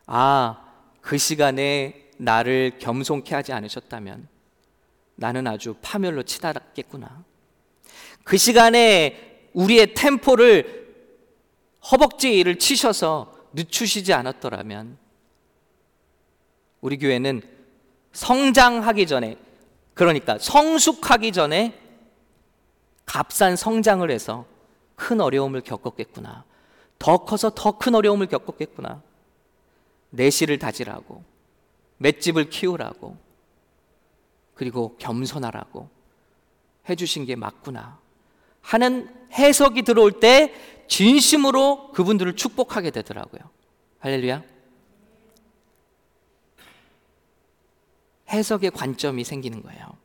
아, 0.05 0.65
그 1.01 1.17
시간에 1.17 2.09
나를 2.17 2.81
겸손케 2.81 3.37
하지 3.37 3.53
않으셨다면 3.53 4.27
나는 5.15 5.47
아주 5.47 5.77
파멸로 5.81 6.25
치달았겠구나. 6.25 7.23
그 8.25 8.37
시간에 8.37 9.49
우리의 9.53 9.95
템포를 9.95 10.93
허벅지를 11.93 12.59
치셔서 12.59 13.33
늦추시지 13.53 14.13
않았더라면 14.13 14.99
우리 16.81 16.99
교회는 16.99 17.43
성장하기 18.11 19.07
전에 19.07 19.37
그러니까 19.95 20.37
성숙하기 20.41 21.31
전에 21.31 21.79
값싼 23.05 23.55
성장을 23.55 24.11
해서 24.11 24.47
큰 24.97 25.21
어려움을 25.21 25.61
겪었겠구나. 25.61 26.45
더 26.99 27.19
커서 27.19 27.51
더 27.55 27.79
큰 27.79 27.95
어려움을 27.95 28.27
겪었겠구나. 28.27 29.03
내실을 30.11 30.59
다지라고, 30.59 31.23
맷집을 31.99 32.49
키우라고, 32.51 33.17
그리고 34.55 34.97
겸손하라고 34.99 35.89
해주신 36.89 37.27
게 37.27 37.37
맞구나 37.37 37.99
하는 38.63 39.15
해석이 39.33 39.83
들어올 39.83 40.19
때 40.19 40.55
진심으로 40.89 41.93
그분들을 41.93 42.37
축복하게 42.37 42.91
되더라고요. 42.91 43.41
할렐루야. 43.99 44.43
해석의 48.31 48.71
관점이 48.71 49.25
생기는 49.25 49.63
거예요. 49.63 49.97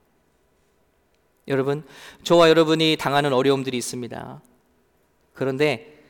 여러분, 1.48 1.86
저와 2.24 2.50
여러분이 2.50 2.98
당하는 3.00 3.34
어려움들이 3.34 3.78
있습니다. 3.78 4.42
그런데 5.34 6.01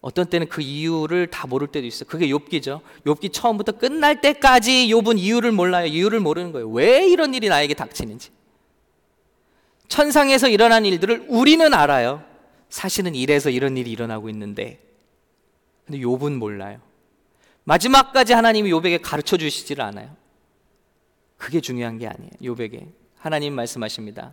어떤 0.00 0.26
때는 0.26 0.48
그 0.48 0.62
이유를 0.62 1.26
다 1.26 1.46
모를 1.46 1.68
때도 1.68 1.86
있어요. 1.86 2.08
그게 2.08 2.26
욥기죠. 2.28 2.80
욥기 3.04 3.32
처음부터 3.32 3.72
끝날 3.72 4.20
때까지 4.20 4.88
욥은 4.88 5.18
이유를 5.18 5.52
몰라요. 5.52 5.86
이유를 5.86 6.20
모르는 6.20 6.52
거예요. 6.52 6.68
왜 6.70 7.06
이런 7.06 7.34
일이 7.34 7.48
나에게 7.48 7.74
닥치는지. 7.74 8.30
천상에서 9.88 10.48
일어난 10.48 10.86
일들을 10.86 11.26
우리는 11.28 11.74
알아요. 11.74 12.24
사실은 12.70 13.14
이래서 13.14 13.50
이런 13.50 13.76
일이 13.76 13.90
일어나고 13.90 14.30
있는데. 14.30 14.80
근데 15.84 16.00
욥은 16.00 16.36
몰라요. 16.36 16.80
마지막까지 17.64 18.32
하나님이 18.32 18.70
욥에게 18.70 19.00
가르쳐 19.02 19.36
주시지를 19.36 19.84
않아요. 19.84 20.16
그게 21.36 21.60
중요한 21.60 21.98
게 21.98 22.06
아니에요. 22.06 22.30
욥에게 22.40 22.86
하나님 23.18 23.54
말씀하십니다. 23.54 24.32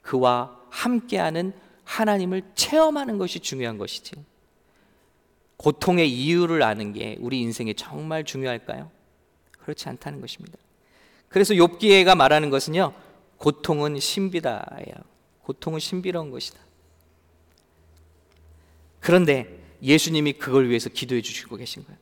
그와 0.00 0.58
함께하는 0.70 1.52
하나님을 1.84 2.42
체험하는 2.54 3.18
것이 3.18 3.40
중요한 3.40 3.78
것이지. 3.78 4.12
고통의 5.56 6.10
이유를 6.10 6.62
아는 6.62 6.92
게 6.92 7.16
우리 7.20 7.40
인생에 7.40 7.74
정말 7.74 8.24
중요할까요? 8.24 8.90
그렇지 9.58 9.88
않다는 9.88 10.20
것입니다. 10.20 10.56
그래서 11.28 11.54
욥기가 11.54 12.14
말하는 12.16 12.50
것은요. 12.50 12.92
고통은 13.36 14.00
신비다예요. 14.00 14.94
고통은 15.42 15.80
신비로운 15.80 16.30
것이다. 16.30 16.58
그런데 19.00 19.58
예수님이 19.82 20.34
그걸 20.34 20.68
위해서 20.68 20.88
기도해 20.88 21.22
주시고 21.22 21.56
계신 21.56 21.84
거예요. 21.84 21.98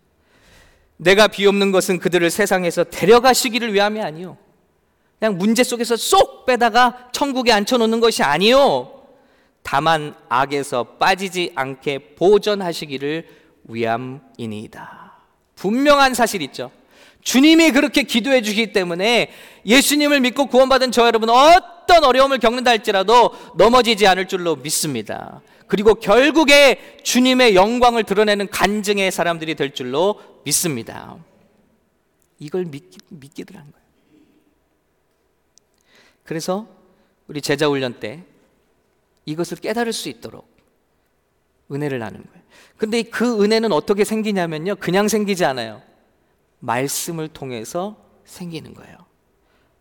내가 0.96 1.28
비옵는 1.28 1.70
것은 1.70 1.98
그들을 2.00 2.28
세상에서 2.30 2.84
데려가시기를 2.84 3.72
위함이 3.72 4.00
아니요. 4.00 4.36
그냥 5.18 5.38
문제 5.38 5.62
속에서 5.62 5.96
쏙 5.96 6.44
빼다가 6.46 7.10
천국에 7.12 7.52
앉혀놓는 7.52 8.00
것이 8.00 8.22
아니요. 8.22 8.97
다만 9.70 10.14
악에서 10.30 10.96
빠지지 10.96 11.52
않게 11.54 12.14
보전하시기를 12.14 13.28
위함이니이다. 13.64 15.12
분명한 15.56 16.14
사실 16.14 16.40
있죠. 16.40 16.70
주님이 17.20 17.72
그렇게 17.72 18.04
기도해 18.04 18.40
주시기 18.40 18.72
때문에 18.72 19.30
예수님을 19.66 20.20
믿고 20.20 20.46
구원받은 20.46 20.90
저 20.90 21.04
여러분 21.04 21.28
어떤 21.28 22.02
어려움을 22.02 22.38
겪는다 22.38 22.70
할지라도 22.70 23.32
넘어지지 23.58 24.06
않을 24.06 24.26
줄로 24.26 24.56
믿습니다. 24.56 25.42
그리고 25.66 25.96
결국에 25.96 26.96
주님의 27.02 27.54
영광을 27.54 28.04
드러내는 28.04 28.48
간증의 28.48 29.12
사람들이 29.12 29.54
될 29.54 29.74
줄로 29.74 30.18
믿습니다. 30.46 31.18
이걸 32.38 32.64
믿기, 32.64 32.96
믿기들 33.10 33.54
한 33.54 33.70
거예요. 33.70 33.86
그래서 36.24 36.66
우리 37.26 37.42
제자 37.42 37.68
훈련 37.68 38.00
때 38.00 38.24
이것을 39.28 39.58
깨달을 39.58 39.92
수 39.92 40.08
있도록 40.08 40.48
은혜를 41.70 41.98
나는 41.98 42.24
거예요. 42.24 42.42
근데 42.78 43.02
그 43.02 43.44
은혜는 43.44 43.72
어떻게 43.72 44.04
생기냐면요. 44.04 44.76
그냥 44.76 45.06
생기지 45.06 45.44
않아요. 45.44 45.82
말씀을 46.60 47.28
통해서 47.28 47.96
생기는 48.24 48.72
거예요. 48.72 48.96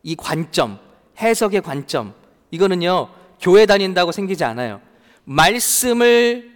이 0.04 0.16
관점, 0.18 0.80
해석의 1.18 1.62
관점, 1.62 2.14
이거는요, 2.52 3.10
교회 3.40 3.66
다닌다고 3.66 4.12
생기지 4.12 4.44
않아요. 4.44 4.82
말씀을 5.24 6.52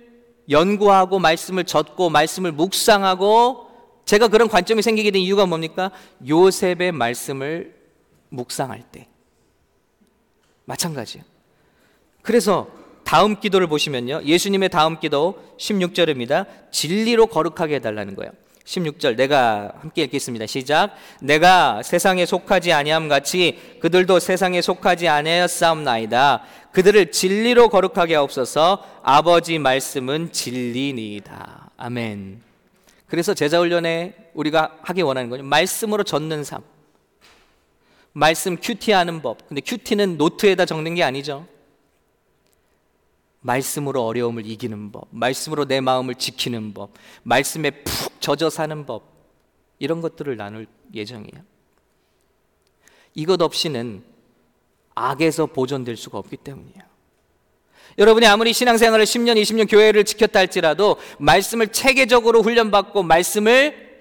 연구하고, 0.49 1.19
말씀을 1.19 1.63
젖고, 1.63 2.10
말씀을 2.10 2.51
묵상하고, 2.51 3.69
제가 4.04 4.27
그런 4.27 4.49
관점이 4.49 4.82
생기게 4.82 5.12
된 5.12 5.21
이유가 5.21 5.45
뭡니까? 5.45 5.91
요셉의 6.27 6.91
말씀을 6.91 7.73
묵상할 8.30 8.84
때. 8.91 9.08
마찬가지예요. 10.65 11.25
그래서 12.21 12.81
다음 13.12 13.38
기도를 13.38 13.67
보시면요. 13.67 14.21
예수님의 14.24 14.69
다음 14.69 14.97
기도 14.97 15.36
16절입니다. 15.58 16.45
진리로 16.71 17.28
거룩하게 17.28 17.76
해달라는 17.76 18.15
거예요. 18.15 18.32
16절 18.63 19.17
내가 19.17 19.74
함께 19.82 20.04
읽겠습니다. 20.04 20.45
시작. 20.45 20.95
내가 21.21 21.84
세상에 21.84 22.26
속하지 22.26 22.71
아니함 22.71 23.10
같이 23.10 23.60
그들도 23.82 24.21
세상에 24.21 24.62
속하지 24.62 25.10
아니하였사옵나이다. 25.10 26.43
그들을 26.71 27.12
진리로 27.12 27.67
거룩하게 27.67 28.15
하옵소서. 28.15 28.82
아버지 29.04 29.60
말씀은 29.60 30.32
진리니이다. 30.32 31.71
아멘. 31.76 32.41
그래서 33.08 33.34
제자 33.34 33.60
훈련에 33.60 34.15
우리가 34.34 34.78
하기 34.84 35.02
원하는 35.02 35.30
거죠. 35.30 35.43
말씀으로 35.43 36.06
젖는 36.06 36.45
삶. 36.45 36.62
말씀 38.13 38.56
큐티하는 38.56 39.21
법. 39.21 39.50
근데 39.50 39.60
큐티는 39.60 40.15
노트에다 40.15 40.63
적는 40.63 40.95
게 40.95 41.04
아니죠. 41.04 41.45
말씀으로 43.41 44.06
어려움을 44.06 44.45
이기는 44.45 44.91
법, 44.91 45.08
말씀으로 45.12 45.65
내 45.65 45.82
마음을 45.82 46.15
지키는 46.15 46.73
법, 46.73 46.91
말씀에 47.23 47.71
푹 47.71 48.21
젖어 48.21 48.49
사는 48.49 48.86
법, 48.86 49.04
이런 49.80 50.01
것들을 50.01 50.38
나눌 50.38 50.67
예정이에요. 50.93 51.43
이것 53.15 53.41
없이는 53.41 54.04
악에서 54.93 55.47
보존될 55.47 55.97
수가 55.97 56.19
없기 56.19 56.38
때문이에요. 56.38 56.91
여러분이 57.97 58.25
아무리 58.25 58.54
신앙생활을 58.54 59.06
10년, 59.06 59.41
20년 59.41 59.69
교회를 59.69 60.06
지켰다 60.06 60.39
할지라도 60.39 60.97
말씀을 61.19 61.69
체계적으로 61.69 62.41
훈련받고 62.41 63.04
말씀을 63.04 63.91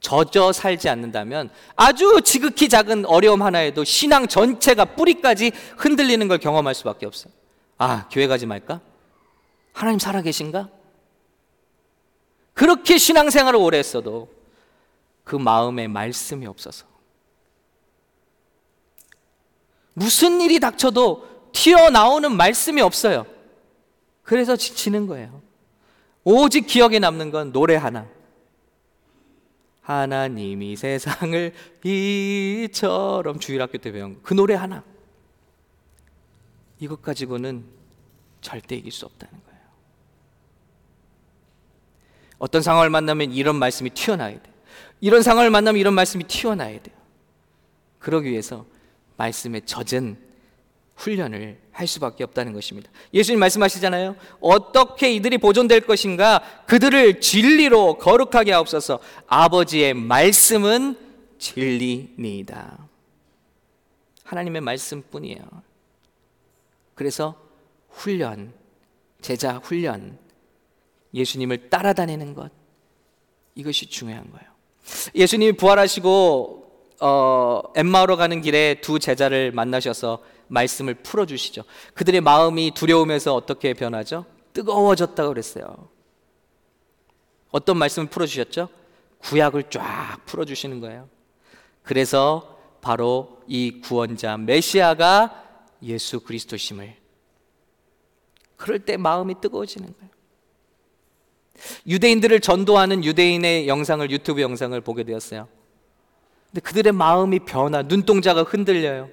젖어 0.00 0.52
살지 0.52 0.88
않는다면 0.88 1.50
아주 1.76 2.20
지극히 2.24 2.68
작은 2.68 3.06
어려움 3.06 3.42
하나에도 3.42 3.84
신앙 3.84 4.26
전체가 4.26 4.84
뿌리까지 4.84 5.52
흔들리는 5.76 6.26
걸 6.28 6.38
경험할 6.38 6.74
수밖에 6.74 7.06
없어요. 7.06 7.32
아, 7.78 8.08
교회 8.10 8.26
가지 8.26 8.46
말까? 8.46 8.80
하나님 9.72 9.98
살아계신가? 9.98 10.68
그렇게 12.54 12.98
신앙생활을 12.98 13.58
오래 13.58 13.78
했어도 13.78 14.28
그 15.24 15.36
마음에 15.36 15.88
말씀이 15.88 16.46
없어서 16.46 16.86
무슨 19.94 20.40
일이 20.40 20.60
닥쳐도 20.60 21.50
튀어나오는 21.52 22.34
말씀이 22.34 22.80
없어요. 22.80 23.26
그래서 24.22 24.56
지치는 24.56 25.06
거예요. 25.06 25.42
오직 26.24 26.66
기억에 26.66 26.98
남는 26.98 27.30
건 27.30 27.52
노래 27.52 27.76
하나. 27.76 28.06
하나님이 29.82 30.76
세상을 30.76 31.52
이처럼 31.84 33.38
주일학교 33.40 33.78
때 33.78 33.92
배운 33.92 34.20
그 34.22 34.32
노래 34.34 34.54
하나. 34.54 34.84
이것 36.82 37.00
가지고는 37.00 37.64
절대 38.40 38.74
이길 38.74 38.90
수 38.90 39.06
없다는 39.06 39.32
거예요. 39.46 39.60
어떤 42.38 42.60
상황을 42.60 42.90
만나면 42.90 43.30
이런 43.30 43.54
말씀이 43.54 43.90
튀어나와야 43.90 44.42
돼. 44.42 44.52
이런 45.00 45.22
상황을 45.22 45.48
만나면 45.50 45.78
이런 45.78 45.94
말씀이 45.94 46.24
튀어나와야 46.24 46.82
돼요. 46.82 46.96
그러기 48.00 48.28
위해서 48.28 48.66
말씀에 49.16 49.60
젖은 49.60 50.18
훈련을 50.96 51.60
할 51.70 51.86
수밖에 51.86 52.24
없다는 52.24 52.52
것입니다. 52.52 52.90
예수님 53.14 53.38
말씀하시잖아요. 53.38 54.16
어떻게 54.40 55.12
이들이 55.14 55.38
보존될 55.38 55.82
것인가? 55.82 56.42
그들을 56.66 57.20
진리로 57.20 57.98
거룩하게 57.98 58.50
하옵소서. 58.50 58.98
아버지의 59.28 59.94
말씀은 59.94 60.98
진리니이다. 61.38 62.88
하나님의 64.24 64.62
말씀뿐이에요. 64.62 65.71
그래서 66.94 67.36
훈련, 67.88 68.52
제자 69.20 69.58
훈련, 69.58 70.18
예수님을 71.14 71.70
따라다니는 71.70 72.34
것 72.34 72.50
이것이 73.54 73.86
중요한 73.86 74.30
거예요. 74.30 74.50
예수님이 75.14 75.52
부활하시고 75.52 76.62
어, 77.00 77.62
엠마오로 77.74 78.16
가는 78.16 78.40
길에 78.40 78.80
두 78.80 78.98
제자를 78.98 79.52
만나셔서 79.52 80.22
말씀을 80.48 80.94
풀어 80.94 81.26
주시죠. 81.26 81.64
그들의 81.94 82.20
마음이 82.20 82.72
두려움에서 82.74 83.34
어떻게 83.34 83.74
변하죠? 83.74 84.24
뜨거워졌다고 84.52 85.28
그랬어요. 85.30 85.88
어떤 87.50 87.76
말씀을 87.76 88.08
풀어 88.08 88.26
주셨죠? 88.26 88.68
구약을 89.18 89.64
쫙 89.70 90.18
풀어 90.26 90.44
주시는 90.44 90.80
거예요. 90.80 91.08
그래서 91.82 92.58
바로 92.80 93.40
이 93.46 93.80
구원자 93.80 94.36
메시아가 94.36 95.42
예수 95.82 96.20
그리스도심을 96.20 96.96
그럴 98.56 98.78
때 98.78 98.96
마음이 98.96 99.40
뜨거워지는 99.40 99.92
거예요. 99.92 100.12
유대인들을 101.86 102.40
전도하는 102.40 103.04
유대인의 103.04 103.68
영상을 103.68 104.08
유튜브 104.10 104.40
영상을 104.40 104.80
보게 104.80 105.04
되었어요. 105.04 105.48
근데 106.50 106.60
그들의 106.60 106.92
마음이 106.92 107.40
변화, 107.40 107.82
눈동자가 107.82 108.42
흔들려요. 108.42 109.10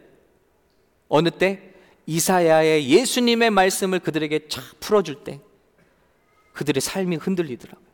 어느 1.08 1.30
때 1.30 1.74
이사야의 2.06 2.90
예수님의 2.90 3.52
말씀을 3.52 4.00
그들에게 4.00 4.48
쫙 4.48 4.64
풀어줄 4.80 5.24
때 5.24 5.40
그들의 6.54 6.82
삶이 6.82 7.16
흔들리더라고요. 7.18 7.88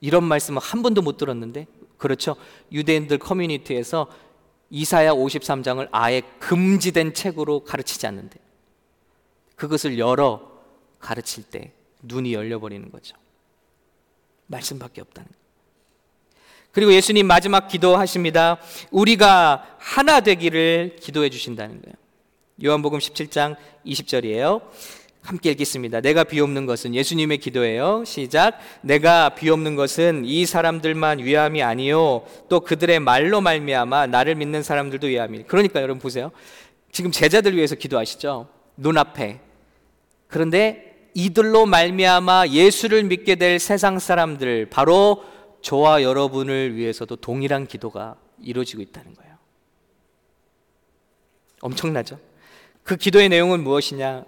이런 0.00 0.24
말씀은 0.24 0.60
한 0.60 0.82
번도 0.82 1.02
못 1.02 1.16
들었는데 1.16 1.66
그렇죠. 1.96 2.34
유대인들 2.72 3.18
커뮤니티에서 3.18 4.08
이사야 4.72 5.12
53장을 5.12 5.86
아예 5.92 6.22
금지된 6.38 7.12
책으로 7.12 7.62
가르치지 7.62 8.06
않는데 8.06 8.38
그것을 9.54 9.98
열어 9.98 10.50
가르칠 10.98 11.44
때 11.44 11.72
눈이 12.00 12.32
열려버리는 12.32 12.90
거죠. 12.90 13.14
말씀밖에 14.46 15.02
없다는. 15.02 15.28
그리고 16.72 16.94
예수님 16.94 17.26
마지막 17.26 17.68
기도하십니다. 17.68 18.58
우리가 18.90 19.76
하나 19.78 20.20
되기를 20.20 20.96
기도해 20.98 21.28
주신다는 21.28 21.82
거예요. 21.82 21.94
요한복음 22.64 22.98
17장 22.98 23.56
20절이에요. 23.84 24.62
함께 25.22 25.52
읽겠습니다. 25.52 26.00
내가 26.00 26.24
비옵는 26.24 26.66
것은 26.66 26.94
예수님의 26.94 27.38
기도예요. 27.38 28.04
시작. 28.04 28.58
내가 28.82 29.30
비옵는 29.30 29.76
것은 29.76 30.24
이 30.24 30.44
사람들만 30.46 31.20
위함이 31.20 31.62
아니요 31.62 32.26
또 32.48 32.60
그들의 32.60 32.98
말로 33.00 33.40
말미암아 33.40 34.08
나를 34.08 34.34
믿는 34.34 34.62
사람들도 34.62 35.06
위함이. 35.06 35.44
그러니까 35.44 35.80
여러분 35.80 36.00
보세요. 36.00 36.32
지금 36.90 37.12
제자들 37.12 37.56
위해서 37.56 37.76
기도하시죠. 37.76 38.48
눈앞에. 38.76 39.40
그런데 40.26 41.08
이들로 41.14 41.66
말미암아 41.66 42.48
예수를 42.48 43.04
믿게 43.04 43.36
될 43.36 43.58
세상 43.58 43.98
사람들 43.98 44.66
바로 44.70 45.24
저와 45.60 46.02
여러분을 46.02 46.74
위해서도 46.74 47.16
동일한 47.16 47.66
기도가 47.66 48.16
이루어지고 48.42 48.82
있다는 48.82 49.14
거예요. 49.14 49.32
엄청나죠? 51.60 52.18
그 52.82 52.96
기도의 52.96 53.28
내용은 53.28 53.62
무엇이냐? 53.62 54.24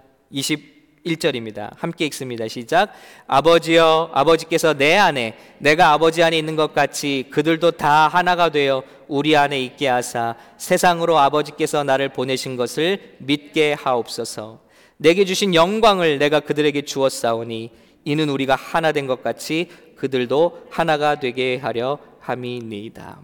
21절입니다. 1.04 1.70
함께 1.76 2.06
읽습니다. 2.06 2.48
시작. 2.48 2.92
아버지여, 3.26 4.10
아버지께서 4.12 4.74
내 4.74 4.96
안에, 4.96 5.36
내가 5.58 5.92
아버지 5.92 6.22
안에 6.22 6.38
있는 6.38 6.56
것 6.56 6.72
같이 6.72 7.26
그들도 7.30 7.72
다 7.72 8.08
하나가 8.08 8.48
되어 8.48 8.82
우리 9.06 9.36
안에 9.36 9.60
있게 9.62 9.88
하사 9.88 10.34
세상으로 10.56 11.18
아버지께서 11.18 11.84
나를 11.84 12.10
보내신 12.10 12.56
것을 12.56 13.16
믿게 13.18 13.74
하옵소서. 13.74 14.60
내게 14.96 15.24
주신 15.24 15.54
영광을 15.54 16.18
내가 16.18 16.40
그들에게 16.40 16.82
주었사오니 16.82 17.70
이는 18.04 18.28
우리가 18.28 18.54
하나 18.54 18.92
된 18.92 19.06
것 19.06 19.22
같이 19.22 19.68
그들도 19.96 20.66
하나가 20.70 21.20
되게 21.20 21.56
하려 21.56 21.98
함이니이다. 22.20 23.20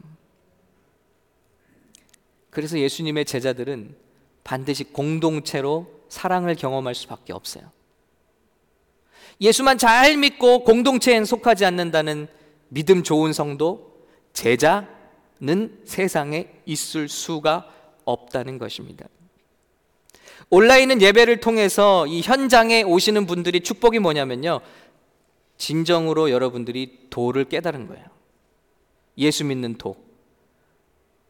그래서 2.50 2.78
예수님의 2.78 3.24
제자들은 3.24 3.94
반드시 4.44 4.84
공동체로 4.84 5.99
사랑을 6.10 6.54
경험할 6.56 6.94
수밖에 6.94 7.32
없어요. 7.32 7.70
예수만 9.40 9.78
잘 9.78 10.18
믿고 10.18 10.64
공동체엔 10.64 11.24
속하지 11.24 11.64
않는다는 11.64 12.28
믿음 12.68 13.02
좋은 13.02 13.32
성도, 13.32 14.04
제자는 14.34 15.80
세상에 15.84 16.48
있을 16.66 17.08
수가 17.08 17.72
없다는 18.04 18.58
것입니다. 18.58 19.06
온라인은 20.50 21.00
예배를 21.00 21.40
통해서 21.40 22.06
이 22.06 22.20
현장에 22.20 22.82
오시는 22.82 23.26
분들이 23.26 23.60
축복이 23.60 24.00
뭐냐면요. 24.00 24.60
진정으로 25.56 26.30
여러분들이 26.30 27.06
도를 27.08 27.44
깨달은 27.44 27.86
거예요. 27.86 28.04
예수 29.16 29.44
믿는 29.44 29.78
도. 29.78 29.96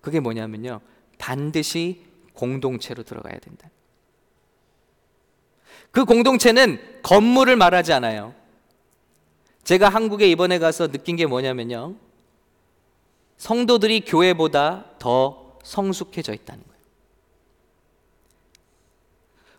그게 0.01 0.21
뭐냐면요. 0.21 0.81
반드시 1.19 2.03
공동체로 2.33 3.03
들어가야 3.03 3.38
된다. 3.38 3.69
그 5.90 6.05
공동체는 6.05 6.81
건물을 7.03 7.57
말하지 7.57 7.92
않아요. 7.92 8.35
제가 9.64 9.88
한국에 9.88 10.29
이번에 10.31 10.59
가서 10.59 10.88
느낀 10.88 11.16
게 11.16 11.26
뭐냐면요. 11.26 11.94
성도들이 13.37 14.00
교회보다 14.00 14.85
더 14.98 15.59
성숙해져 15.62 16.35
있다는 16.35 16.62
거예요. 16.62 16.81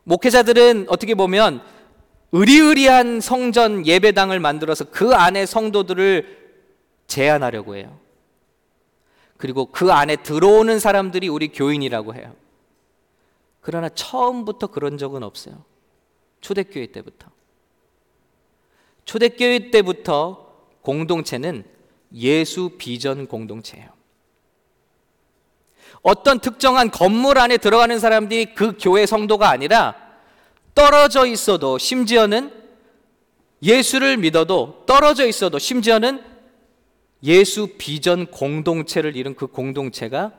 목회자들은 0.03 0.87
어떻게 0.89 1.15
보면 1.15 1.61
의리의리한 2.31 3.19
성전 3.19 3.85
예배당을 3.85 4.39
만들어서 4.39 4.85
그 4.85 5.13
안에 5.13 5.45
성도들을 5.45 6.39
제한하려고 7.07 7.75
해요. 7.75 7.99
그리고 9.37 9.65
그 9.65 9.91
안에 9.91 10.17
들어오는 10.17 10.79
사람들이 10.79 11.27
우리 11.27 11.49
교인이라고 11.49 12.15
해요. 12.15 12.35
그러나 13.59 13.89
처음부터 13.89 14.67
그런 14.67 14.97
적은 14.97 15.23
없어요. 15.23 15.63
초대교회 16.41 16.87
때부터. 16.87 17.29
초대교회 19.05 19.71
때부터 19.71 20.53
공동체는 20.81 21.63
예수 22.13 22.71
비전 22.77 23.27
공동체예요. 23.27 23.89
어떤 26.01 26.39
특정한 26.39 26.89
건물 26.89 27.37
안에 27.37 27.57
들어가는 27.57 27.99
사람들이 27.99 28.55
그 28.55 28.75
교회 28.79 29.05
성도가 29.05 29.49
아니라 29.49 29.95
떨어져 30.73 31.25
있어도 31.25 31.77
심지어는 31.77 32.51
예수를 33.61 34.17
믿어도 34.17 34.83
떨어져 34.87 35.27
있어도 35.27 35.59
심지어는 35.59 36.23
예수 37.23 37.75
비전 37.77 38.25
공동체를 38.25 39.15
이룬 39.15 39.35
그 39.35 39.45
공동체가 39.45 40.33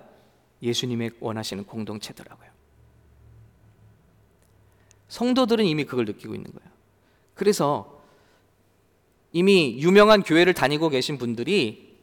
예수님의 0.63 1.13
원하시는 1.21 1.65
공동체더라고요. 1.65 2.52
성도들은 5.13 5.67
이미 5.67 5.85
그걸 5.85 6.07
느끼고 6.07 6.35
있는 6.35 6.51
거예요. 6.51 6.73
그래서 7.35 8.01
이미 9.31 9.77
유명한 9.79 10.23
교회를 10.23 10.55
다니고 10.55 10.89
계신 10.89 11.19
분들이 11.19 11.99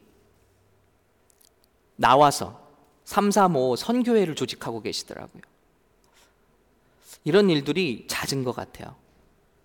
나와서 1.96 2.60
335 3.06 3.74
선교회를 3.74 4.36
조직하고 4.36 4.80
계시더라고요. 4.82 5.42
이런 7.24 7.50
일들이 7.50 8.06
잦은 8.06 8.44
것 8.44 8.54
같아요. 8.54 8.94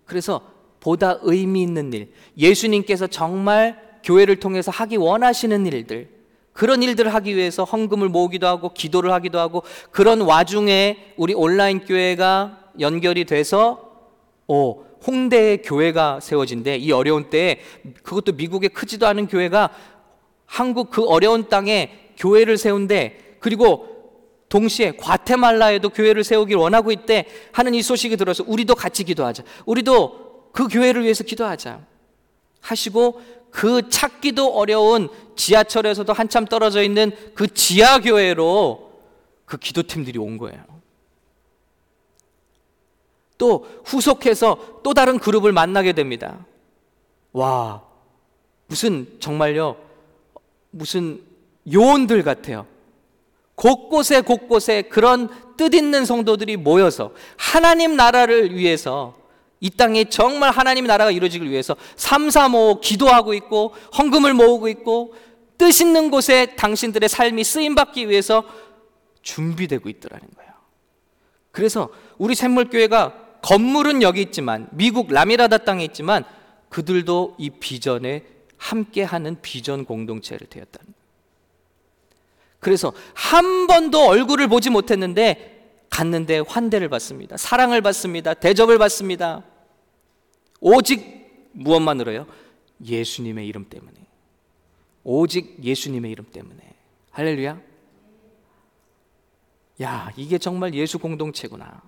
그래서 0.06 0.52
보다 0.80 1.20
의미 1.22 1.62
있는 1.62 1.92
일, 1.92 2.12
예수님께서 2.36 3.06
정말 3.06 4.00
교회를 4.02 4.40
통해서 4.40 4.72
하기 4.72 4.96
원하시는 4.96 5.66
일들, 5.66 6.10
그런 6.52 6.82
일들을 6.82 7.14
하기 7.14 7.36
위해서 7.36 7.62
헌금을 7.62 8.08
모으기도 8.08 8.48
하고 8.48 8.72
기도를 8.72 9.12
하기도 9.12 9.38
하고 9.38 9.62
그런 9.92 10.22
와중에 10.22 11.14
우리 11.16 11.32
온라인 11.32 11.84
교회가 11.84 12.65
연결이 12.80 13.24
돼서 13.24 13.86
오, 14.48 14.84
홍대에 15.06 15.58
교회가 15.58 16.20
세워진대. 16.20 16.76
이 16.76 16.92
어려운 16.92 17.30
때에 17.30 17.60
그것도 18.02 18.32
미국의 18.32 18.70
크지도 18.70 19.06
않은 19.06 19.28
교회가 19.28 19.70
한국 20.46 20.90
그 20.90 21.04
어려운 21.04 21.48
땅에 21.48 22.12
교회를 22.16 22.56
세운대. 22.56 23.36
그리고 23.40 23.96
동시에 24.48 24.96
과테말라에도 24.96 25.90
교회를 25.90 26.24
세우길 26.24 26.56
원하고 26.56 26.92
있대 26.92 27.26
하는 27.52 27.74
이 27.74 27.82
소식이 27.82 28.16
들어서 28.16 28.44
우리도 28.46 28.74
같이 28.74 29.04
기도하자. 29.04 29.42
우리도 29.66 30.50
그 30.52 30.68
교회를 30.68 31.02
위해서 31.02 31.24
기도하자. 31.24 31.80
하시고 32.60 33.20
그 33.50 33.88
찾기도 33.88 34.54
어려운 34.54 35.08
지하철에서도 35.34 36.12
한참 36.12 36.44
떨어져 36.44 36.82
있는 36.82 37.12
그 37.34 37.52
지하 37.52 38.00
교회로 38.00 38.92
그 39.44 39.56
기도팀들이 39.56 40.18
온 40.18 40.38
거예요. 40.38 40.62
또 43.38 43.66
후속해서 43.84 44.80
또 44.82 44.94
다른 44.94 45.18
그룹을 45.18 45.52
만나게 45.52 45.92
됩니다. 45.92 46.46
와, 47.32 47.82
무슨 48.66 49.06
정말요, 49.20 49.76
무슨 50.70 51.20
요원들 51.70 52.22
같아요. 52.22 52.66
곳곳에 53.54 54.20
곳곳에 54.20 54.82
그런 54.82 55.28
뜻있는 55.56 56.04
성도들이 56.04 56.56
모여서 56.56 57.12
하나님 57.36 57.96
나라를 57.96 58.54
위해서 58.54 59.16
이 59.60 59.70
땅에 59.70 60.04
정말 60.04 60.50
하나님 60.50 60.86
나라가 60.86 61.10
이루어지길 61.10 61.50
위해서 61.50 61.74
3, 61.96 62.30
3, 62.30 62.54
5 62.54 62.80
기도하고 62.80 63.32
있고 63.34 63.74
헌금을 63.96 64.34
모으고 64.34 64.68
있고 64.68 65.14
뜻있는 65.56 66.10
곳에 66.10 66.54
당신들의 66.56 67.08
삶이 67.08 67.42
쓰임받기 67.42 68.10
위해서 68.10 68.44
준비되고 69.22 69.88
있더라는 69.88 70.28
거예요. 70.36 70.52
그래서 71.50 71.88
우리 72.18 72.34
샘물교회가 72.34 73.25
건물은 73.46 74.02
여기 74.02 74.22
있지만 74.22 74.68
미국 74.72 75.12
라미라다 75.12 75.58
땅에 75.58 75.84
있지만 75.84 76.24
그들도 76.68 77.36
이 77.38 77.50
비전에 77.50 78.24
함께하는 78.56 79.40
비전 79.40 79.84
공동체를 79.84 80.48
되었다는. 80.48 80.92
그래서 82.58 82.92
한 83.14 83.68
번도 83.68 84.04
얼굴을 84.04 84.48
보지 84.48 84.70
못했는데 84.70 85.86
갔는데 85.90 86.40
환대를 86.40 86.88
받습니다. 86.88 87.36
사랑을 87.36 87.82
받습니다. 87.82 88.34
대접을 88.34 88.78
받습니다. 88.78 89.44
오직 90.60 91.50
무엇만으로요? 91.52 92.26
예수님의 92.84 93.46
이름 93.46 93.68
때문에. 93.68 93.94
오직 95.04 95.62
예수님의 95.62 96.10
이름 96.10 96.24
때문에. 96.32 96.58
할렐루야. 97.12 97.60
야, 99.82 100.10
이게 100.16 100.36
정말 100.38 100.74
예수 100.74 100.98
공동체구나. 100.98 101.80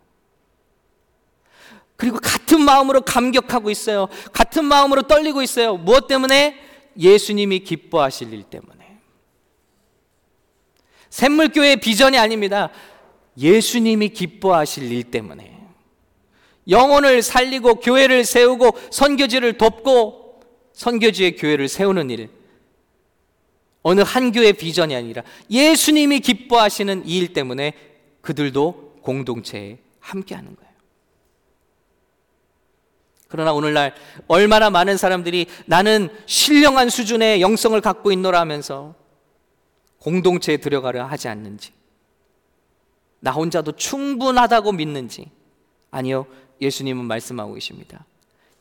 그리고 1.98 2.18
같은 2.20 2.61
마음으로 2.62 3.00
감격하고 3.00 3.70
있어요. 3.70 4.06
같은 4.32 4.64
마음으로 4.64 5.02
떨리고 5.02 5.42
있어요. 5.42 5.76
무엇 5.76 6.06
때문에? 6.06 6.56
예수님이 6.96 7.58
기뻐하실 7.58 8.32
일 8.32 8.44
때문에. 8.44 8.98
샘물교회의 11.11 11.80
비전이 11.80 12.16
아닙니다. 12.16 12.70
예수님이 13.37 14.11
기뻐하실 14.11 14.92
일 14.92 15.04
때문에. 15.11 15.58
영혼을 16.68 17.20
살리고 17.20 17.76
교회를 17.80 18.24
세우고 18.24 18.78
선교지를 18.92 19.58
돕고 19.58 20.40
선교지의 20.74 21.34
교회를 21.34 21.66
세우는 21.66 22.11
일. 22.11 22.30
어느 23.82 24.02
한 24.02 24.30
교회 24.30 24.52
비전이 24.52 24.94
아니라 24.94 25.22
예수님이 25.50 26.20
기뻐하시는 26.20 27.08
이 27.08 27.18
일 27.18 27.32
때문에 27.32 27.72
그들도 28.20 29.00
공동체에 29.02 29.78
함께 29.98 30.37
하는 30.37 30.54
거예요. 30.54 30.67
그러나 33.29 33.53
오늘날 33.53 33.95
얼마나 34.27 34.71
많은 34.71 34.97
사람들이 34.97 35.47
나는 35.67 36.09
신령한 36.27 36.88
수준의 36.88 37.43
영성을 37.43 37.79
갖고 37.81 38.11
있노라 38.11 38.41
하면서 38.41 38.95
공동체에 39.99 40.57
들어가려 40.57 41.05
하지 41.05 41.29
않는지, 41.29 41.73
나 43.21 43.31
혼자도 43.31 43.73
충분하다고 43.73 44.73
믿는지, 44.73 45.31
아니요, 45.91 46.27
예수님은 46.61 47.05
말씀하고 47.05 47.55
계십니다. 47.55 48.05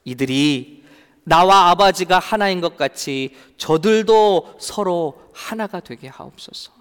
이들이 0.04 0.84
나와 1.24 1.70
아버지가 1.70 2.20
하나인 2.20 2.62
것 2.62 2.78
같이 2.78 3.36
저들도 3.58 4.58
서로 4.60 5.30
하나가 5.34 5.80
되게 5.80 6.08
하옵소서. 6.08 6.72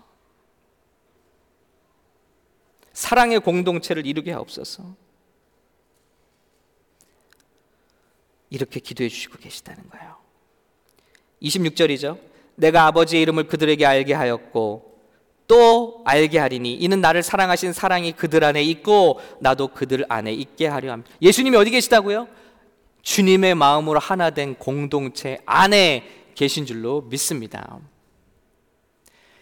사랑의 2.93 3.41
공동체를 3.41 4.07
이루게 4.07 4.33
하옵소서. 4.33 5.06
이렇게 8.51 8.81
기도해 8.81 9.09
주시고 9.09 9.39
계시다는 9.39 9.89
거예요. 9.91 10.17
26절이죠. 11.43 12.19
내가 12.55 12.87
아버지의 12.87 13.23
이름을 13.23 13.45
그들에게 13.49 13.85
알게 13.85 14.15
하였고 14.15 14.97
또 15.47 16.03
알게 16.05 16.39
하리니 16.39 16.75
이는 16.75 17.01
나를 17.01 17.23
사랑하신 17.23 17.73
사랑이 17.73 18.13
그들 18.13 18.43
안에 18.43 18.63
있고 18.63 19.21
나도 19.41 19.69
그들 19.69 20.05
안에 20.09 20.33
있게 20.33 20.67
하려 20.67 20.93
합니다. 20.93 21.11
예수님이 21.23 21.57
어디 21.57 21.71
계시다고요? 21.71 22.29
주님의 23.03 23.55
마음으로 23.55 24.01
하나 24.01 24.31
된 24.31 24.57
공동체 24.57 25.39
안에 25.47 26.25
계신 26.35 26.67
줄로 26.67 27.03
믿습니다. 27.03 27.79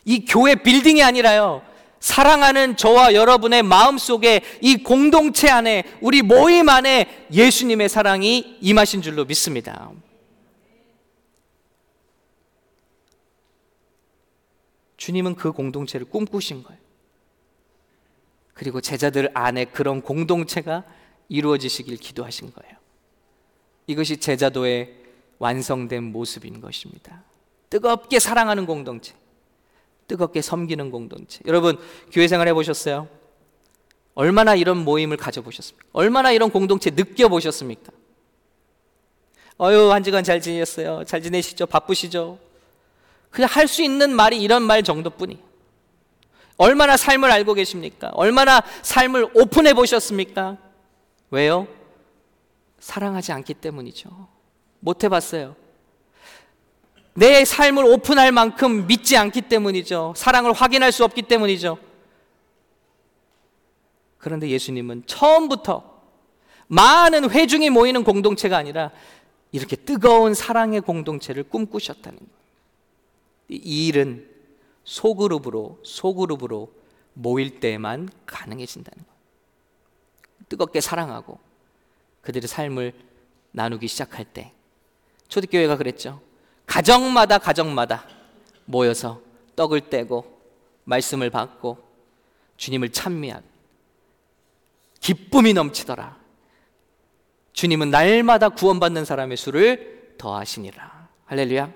이 0.04 0.26
교회 0.26 0.54
빌딩이 0.54 1.02
아니라요. 1.02 1.62
사랑하는 2.04 2.76
저와 2.76 3.14
여러분의 3.14 3.62
마음 3.62 3.96
속에 3.96 4.42
이 4.60 4.76
공동체 4.76 5.48
안에 5.48 5.84
우리 6.02 6.20
모임 6.20 6.68
안에 6.68 7.26
예수님의 7.32 7.88
사랑이 7.88 8.58
임하신 8.60 9.00
줄로 9.00 9.24
믿습니다. 9.24 9.90
주님은 14.98 15.34
그 15.34 15.52
공동체를 15.52 16.06
꿈꾸신 16.10 16.62
거예요. 16.64 16.78
그리고 18.52 18.82
제자들 18.82 19.30
안에 19.32 19.64
그런 19.64 20.02
공동체가 20.02 20.84
이루어지시길 21.30 21.96
기도하신 21.96 22.52
거예요. 22.52 22.76
이것이 23.86 24.18
제자도의 24.18 24.94
완성된 25.38 26.04
모습인 26.04 26.60
것입니다. 26.60 27.24
뜨겁게 27.70 28.18
사랑하는 28.18 28.66
공동체. 28.66 29.14
뜨겁게 30.06 30.42
섬기는 30.42 30.90
공동체. 30.90 31.40
여러분, 31.46 31.78
교회 32.12 32.28
생활 32.28 32.48
해보셨어요? 32.48 33.08
얼마나 34.14 34.54
이런 34.54 34.78
모임을 34.78 35.16
가져보셨습니까? 35.16 35.88
얼마나 35.92 36.30
이런 36.30 36.50
공동체 36.50 36.90
느껴보셨습니까? 36.90 37.92
어유, 39.60 39.92
한 39.92 40.02
주간 40.02 40.24
잘 40.24 40.40
지냈어요. 40.40 41.04
잘 41.04 41.22
지내시죠? 41.22 41.66
바쁘시죠? 41.66 42.38
그냥 43.30 43.48
할 43.50 43.66
수 43.66 43.82
있는 43.82 44.14
말이 44.14 44.40
이런 44.40 44.62
말 44.62 44.82
정도뿐이. 44.82 45.38
얼마나 46.56 46.96
삶을 46.96 47.30
알고 47.30 47.54
계십니까? 47.54 48.10
얼마나 48.14 48.62
삶을 48.82 49.30
오픈해 49.34 49.74
보셨습니까? 49.74 50.56
왜요? 51.30 51.66
사랑하지 52.78 53.32
않기 53.32 53.54
때문이죠. 53.54 54.10
못 54.78 55.02
해봤어요. 55.02 55.56
내 57.14 57.44
삶을 57.44 57.84
오픈할 57.84 58.32
만큼 58.32 58.86
믿지 58.86 59.16
않기 59.16 59.42
때문이죠. 59.42 60.14
사랑을 60.16 60.52
확인할 60.52 60.92
수 60.92 61.04
없기 61.04 61.22
때문이죠. 61.22 61.78
그런데 64.18 64.48
예수님은 64.48 65.04
처음부터 65.06 65.94
많은 66.66 67.30
회중이 67.30 67.70
모이는 67.70 68.04
공동체가 68.04 68.56
아니라 68.56 68.90
이렇게 69.52 69.76
뜨거운 69.76 70.34
사랑의 70.34 70.80
공동체를 70.80 71.44
꿈꾸셨다는 71.44 72.18
거예요. 72.18 72.30
이 73.48 73.86
일은 73.86 74.28
소그룹으로, 74.82 75.78
소그룹으로 75.84 76.72
모일 77.12 77.60
때만 77.60 78.08
가능해진다는 78.26 79.04
거예요. 79.04 79.14
뜨겁게 80.48 80.80
사랑하고 80.80 81.38
그들의 82.22 82.48
삶을 82.48 82.92
나누기 83.52 83.86
시작할 83.86 84.24
때. 84.24 84.52
초대교회가 85.28 85.76
그랬죠. 85.76 86.20
가정마다 86.66 87.38
가정마다 87.38 88.06
모여서 88.64 89.20
떡을 89.56 89.90
떼고 89.90 90.40
말씀을 90.84 91.30
받고 91.30 91.78
주님을 92.56 92.90
찬미한 92.90 93.42
기쁨이 95.00 95.52
넘치더라. 95.52 96.16
주님은 97.52 97.90
날마다 97.90 98.48
구원받는 98.48 99.04
사람의 99.04 99.36
수를 99.36 100.14
더하시니라. 100.18 101.08
할렐루야. 101.26 101.72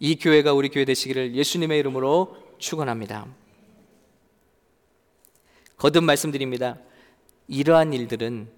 이 0.00 0.16
교회가 0.16 0.52
우리 0.52 0.68
교회 0.68 0.84
되시기를 0.84 1.34
예수님의 1.34 1.78
이름으로 1.78 2.36
축원합니다. 2.58 3.26
거듭 5.76 6.04
말씀드립니다. 6.04 6.76
이러한 7.46 7.92
일들은 7.92 8.50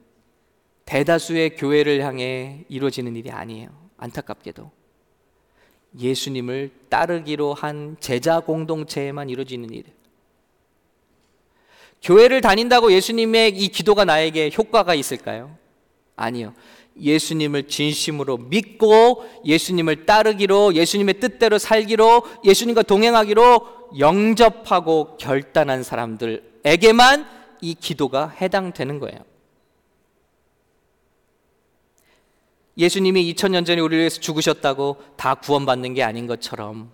대다수의 0.87 1.57
교회를 1.57 2.03
향해 2.03 2.65
이루어지는 2.69 3.15
일이 3.15 3.31
아니에요. 3.31 3.69
안타깝게도. 3.99 4.80
예수님을 5.99 6.71
따르기로 6.89 7.55
한 7.55 7.97
제자 8.01 8.41
공동체에만 8.41 9.29
이루어지는 9.29 9.71
일. 9.71 9.85
교회를 12.03 12.41
다닌다고 12.41 12.93
예수님의 12.93 13.51
이 13.51 13.69
기도가 13.69 14.05
나에게 14.05 14.51
효과가 14.57 14.95
있을까요? 14.95 15.57
아니요. 16.17 16.55
예수님을 16.99 17.69
진심으로 17.69 18.37
믿고 18.37 19.25
예수님을 19.45 20.07
따르기로 20.07 20.75
예수님의 20.75 21.21
뜻대로 21.21 21.59
살기로 21.59 22.23
예수님과 22.45 22.83
동행하기로 22.83 23.81
영접하고 23.99 25.17
결단한 25.17 25.83
사람들에게만 25.83 27.27
이 27.63 27.75
기도가 27.75 28.29
해당되는 28.29 28.99
거예요. 28.99 29.19
예수님이 32.81 33.33
2000년 33.35 33.67
전에 33.67 33.81
우리를 33.83 34.01
위해서 34.01 34.21
죽으셨다고 34.21 34.97
다 35.17 35.35
구원받는 35.35 35.93
게 35.93 36.03
아닌 36.03 36.27
것처럼 36.27 36.91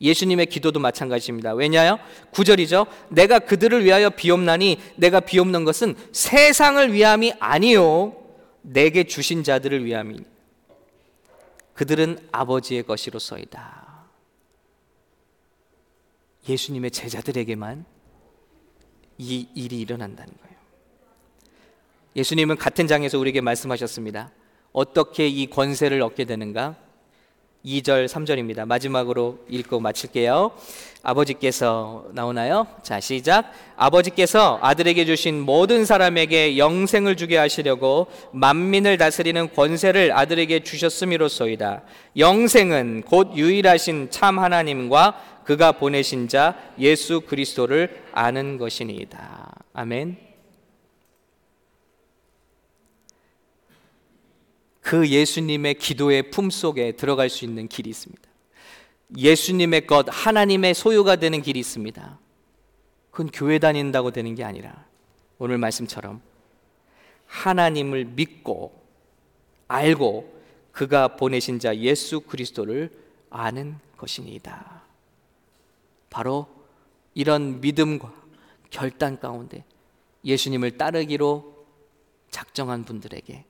예수님의 0.00 0.46
기도도 0.46 0.80
마찬가지입니다. 0.80 1.52
왜냐요? 1.52 1.98
구절이죠. 2.30 2.86
내가 3.10 3.38
그들을 3.38 3.84
위하여 3.84 4.08
비옵나니 4.08 4.80
내가 4.96 5.20
비옵는 5.20 5.64
것은 5.64 5.94
세상을 6.12 6.92
위함이 6.92 7.34
아니요 7.38 8.16
내게 8.62 9.04
주신 9.04 9.44
자들을 9.44 9.84
위함이니 9.84 10.24
그들은 11.74 12.18
아버지의 12.32 12.84
것이로서이다. 12.84 14.06
예수님의 16.48 16.92
제자들에게만 16.92 17.84
이 19.18 19.48
일이 19.54 19.80
일어난다는 19.80 20.32
거예요. 20.32 20.56
예수님은 22.16 22.56
같은 22.56 22.86
장에서 22.86 23.18
우리에게 23.18 23.42
말씀하셨습니다. 23.42 24.32
어떻게 24.72 25.26
이 25.26 25.46
권세를 25.46 26.02
얻게 26.02 26.24
되는가? 26.24 26.76
2절, 27.64 28.06
3절입니다. 28.06 28.66
마지막으로 28.66 29.40
읽고 29.48 29.80
마칠게요. 29.80 30.52
아버지께서 31.02 32.06
나오나요? 32.12 32.66
자, 32.82 33.00
시작. 33.00 33.52
아버지께서 33.76 34.58
아들에게 34.62 35.04
주신 35.04 35.40
모든 35.40 35.84
사람에게 35.84 36.58
영생을 36.58 37.16
주게 37.16 37.36
하시려고 37.36 38.06
만민을 38.32 38.96
다스리는 38.96 39.52
권세를 39.54 40.12
아들에게 40.12 40.60
주셨음이로소이다. 40.60 41.82
영생은 42.16 43.02
곧 43.06 43.32
유일하신 43.36 44.08
참 44.10 44.38
하나님과 44.38 45.42
그가 45.44 45.72
보내신 45.72 46.28
자 46.28 46.56
예수 46.78 47.22
그리스도를 47.22 48.02
아는 48.12 48.58
것이니이다. 48.58 49.54
아멘. 49.72 50.27
그 54.88 55.06
예수님의 55.06 55.74
기도의 55.74 56.30
품 56.30 56.48
속에 56.48 56.92
들어갈 56.92 57.28
수 57.28 57.44
있는 57.44 57.68
길이 57.68 57.90
있습니다. 57.90 58.22
예수님의 59.18 59.86
것, 59.86 60.06
하나님의 60.08 60.72
소유가 60.72 61.16
되는 61.16 61.42
길이 61.42 61.60
있습니다. 61.60 62.18
그건 63.10 63.30
교회 63.30 63.58
다닌다고 63.58 64.12
되는 64.12 64.34
게 64.34 64.44
아니라 64.44 64.86
오늘 65.36 65.58
말씀처럼 65.58 66.22
하나님을 67.26 68.06
믿고 68.06 68.82
알고 69.66 70.40
그가 70.72 71.16
보내신 71.16 71.58
자 71.58 71.76
예수 71.76 72.20
그리스도를 72.20 72.90
아는 73.28 73.76
것이니이다. 73.98 74.84
바로 76.08 76.46
이런 77.12 77.60
믿음과 77.60 78.10
결단 78.70 79.20
가운데 79.20 79.66
예수님을 80.24 80.78
따르기로 80.78 81.66
작정한 82.30 82.84
분들에게 82.84 83.44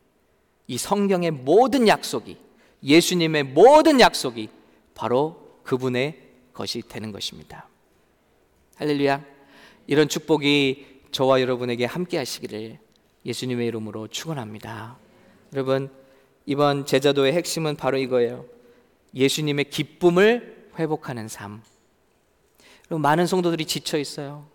이 0.69 0.79
성경의 0.79 1.33
모든 1.33 1.89
약속이 1.89 2.37
예수님의 2.85 3.43
모든 3.43 4.01
약속이 4.01 4.49
바로 4.95 5.59
그분의 5.65 6.23
것이 6.53 6.83
되는 6.83 7.11
것입니다. 7.11 7.69
할렐루야. 8.77 9.25
이런 9.87 10.09
축복이 10.09 11.03
저와 11.11 11.41
여러분에게 11.41 11.85
함께 11.85 12.19
하시기를 12.19 12.79
예수님의 13.25 13.67
이름으로 13.69 14.09
축원합니다. 14.09 14.99
여러분, 15.53 15.91
이번 16.47 16.87
제자도의 16.87 17.33
핵심은 17.33 17.77
바로 17.77 17.99
이거예요. 17.99 18.45
예수님의 19.15 19.71
기쁨을 19.71 20.71
회복하는 20.79 21.27
삶. 21.29 21.63
많은 22.91 23.27
성도들이 23.27 23.65
지쳐 23.65 23.99
있어요. 23.99 24.47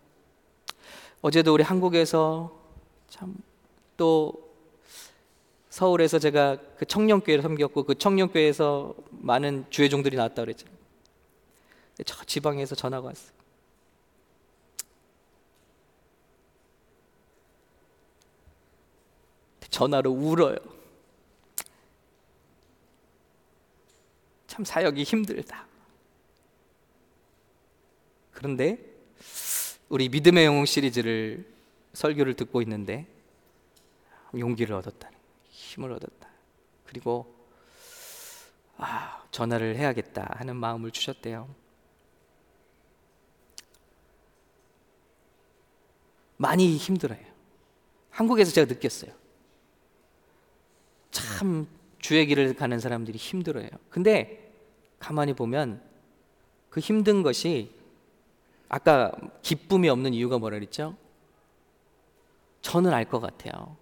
어제도 1.22 1.54
우리 1.54 1.64
한국에서 1.64 2.58
참 3.10 3.54
또 3.98 4.43
서울에서 5.74 6.20
제가 6.20 6.60
그 6.78 6.86
청년교회를 6.86 7.42
섬겼고 7.42 7.86
그 7.86 7.96
청년교회에서 7.96 8.94
많은 9.10 9.66
주회종들이 9.72 10.16
나왔다 10.16 10.44
그랬죠. 10.44 10.68
저 12.06 12.24
지방에서 12.26 12.76
전화가 12.76 13.08
왔어요. 13.08 13.34
전화로 19.72 20.12
울어요. 20.12 20.58
참 24.46 24.64
사역이 24.64 25.02
힘들다. 25.02 25.66
그런데 28.32 28.78
우리 29.90 30.08
믿음의 30.08 30.46
영웅 30.46 30.66
시리즈를 30.66 31.44
설교를 31.94 32.36
듣고 32.36 32.62
있는데 32.62 33.08
용기를 34.38 34.76
얻었다. 34.76 35.13
힘을 35.74 35.92
얻었다. 35.92 36.28
그리고 36.86 37.34
아, 38.78 39.24
전화를 39.32 39.76
해야겠다 39.78 40.28
하는 40.36 40.56
마음을 40.56 40.92
주셨대요. 40.92 41.54
많이 46.38 46.76
힘들어요. 46.78 47.22
한국에서 48.10 48.52
제가 48.52 48.72
느꼈어요. 48.72 49.12
참 51.12 51.68
주의 52.00 52.26
길을 52.26 52.56
가는 52.56 52.80
사람들이 52.80 53.18
힘들어요. 53.18 53.70
근데 53.90 54.52
가만히 55.00 55.34
보면 55.34 55.82
그 56.70 56.80
힘든 56.80 57.24
것이 57.24 57.74
아까 58.68 59.12
기쁨이 59.42 59.90
없는 59.90 60.14
이유가 60.14 60.38
뭐라 60.38 60.58
그랬죠? 60.58 60.98
저는 62.62 62.94
알 62.94 63.06
것 63.06 63.20
같아요. 63.20 63.78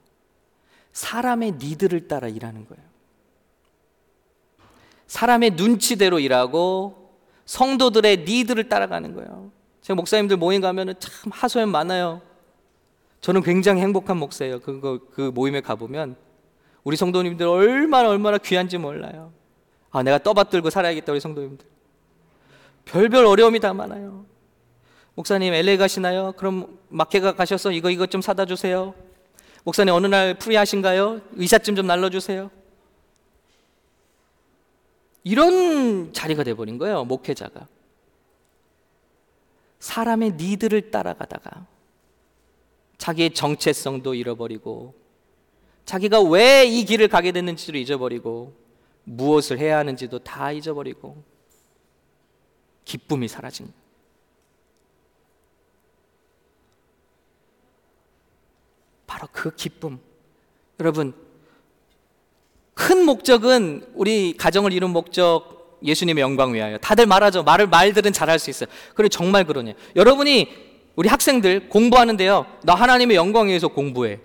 사람의 0.93 1.53
니들을 1.53 2.07
따라 2.07 2.27
일하는 2.27 2.65
거예요. 2.67 2.83
사람의 5.07 5.51
눈치대로 5.51 6.19
일하고 6.19 7.17
성도들의 7.45 8.19
니들을 8.19 8.69
따라가는 8.69 9.13
거예요. 9.13 9.51
제가 9.81 9.95
목사님들 9.95 10.37
모임 10.37 10.61
가면은 10.61 10.93
참 10.99 11.31
하소연 11.31 11.69
많아요. 11.69 12.21
저는 13.19 13.41
굉장히 13.41 13.81
행복한 13.81 14.17
목사예요. 14.17 14.59
그거 14.61 14.99
그 15.13 15.31
모임에 15.33 15.61
가 15.61 15.75
보면 15.75 16.15
우리 16.83 16.95
성도님들 16.97 17.45
얼마나 17.45 18.09
얼마나 18.09 18.37
귀한지 18.37 18.77
몰라요. 18.77 19.31
아 19.91 20.01
내가 20.01 20.17
떠받들고 20.17 20.69
살아야겠다 20.69 21.11
우리 21.11 21.19
성도님들. 21.19 21.65
별별 22.85 23.25
어려움이 23.25 23.59
다 23.59 23.73
많아요. 23.73 24.25
목사님 25.15 25.53
LA 25.53 25.77
가시나요? 25.77 26.33
그럼 26.37 26.79
마켓가 26.89 27.33
가셔서 27.33 27.71
이거 27.71 27.89
이거 27.89 28.05
좀 28.05 28.21
사다 28.21 28.45
주세요. 28.45 28.95
목사님 29.63 29.93
어느 29.93 30.07
날 30.07 30.33
프리하신가요? 30.37 31.21
의사쯤 31.33 31.75
좀 31.75 31.85
날려주세요. 31.87 32.49
이런 35.23 36.13
자리가 36.13 36.43
돼버린 36.43 36.77
거예요, 36.79 37.03
목회자가. 37.05 37.67
사람의 39.79 40.33
니들을 40.33 40.91
따라가다가 40.91 41.65
자기의 42.97 43.33
정체성도 43.33 44.13
잃어버리고 44.13 44.93
자기가 45.85 46.21
왜 46.21 46.67
이 46.67 46.85
길을 46.85 47.07
가게 47.07 47.31
됐는지도 47.31 47.77
잊어버리고 47.77 48.53
무엇을 49.03 49.57
해야 49.57 49.77
하는지도 49.79 50.19
다 50.19 50.51
잊어버리고 50.51 51.23
기쁨이 52.85 53.27
사라진 53.27 53.65
거예요. 53.67 53.80
바로 59.11 59.27
그 59.33 59.53
기쁨. 59.53 59.99
여러분, 60.79 61.13
큰 62.73 63.03
목적은 63.03 63.85
우리 63.93 64.35
가정을 64.37 64.71
이룬 64.71 64.91
목적, 64.91 65.79
예수님의 65.83 66.21
영광 66.21 66.53
위하여. 66.53 66.77
다들 66.77 67.07
말하죠. 67.07 67.43
말을 67.43 67.67
말들은 67.67 68.13
잘할 68.13 68.39
수 68.39 68.49
있어요. 68.49 68.69
그래 68.95 69.09
정말 69.09 69.43
그러냐. 69.43 69.73
여러분이 69.97 70.47
우리 70.95 71.09
학생들 71.09 71.67
공부하는데요. 71.67 72.45
나 72.63 72.73
하나님의 72.73 73.17
영광 73.17 73.47
위해서 73.47 73.67
공부해. 73.67 74.19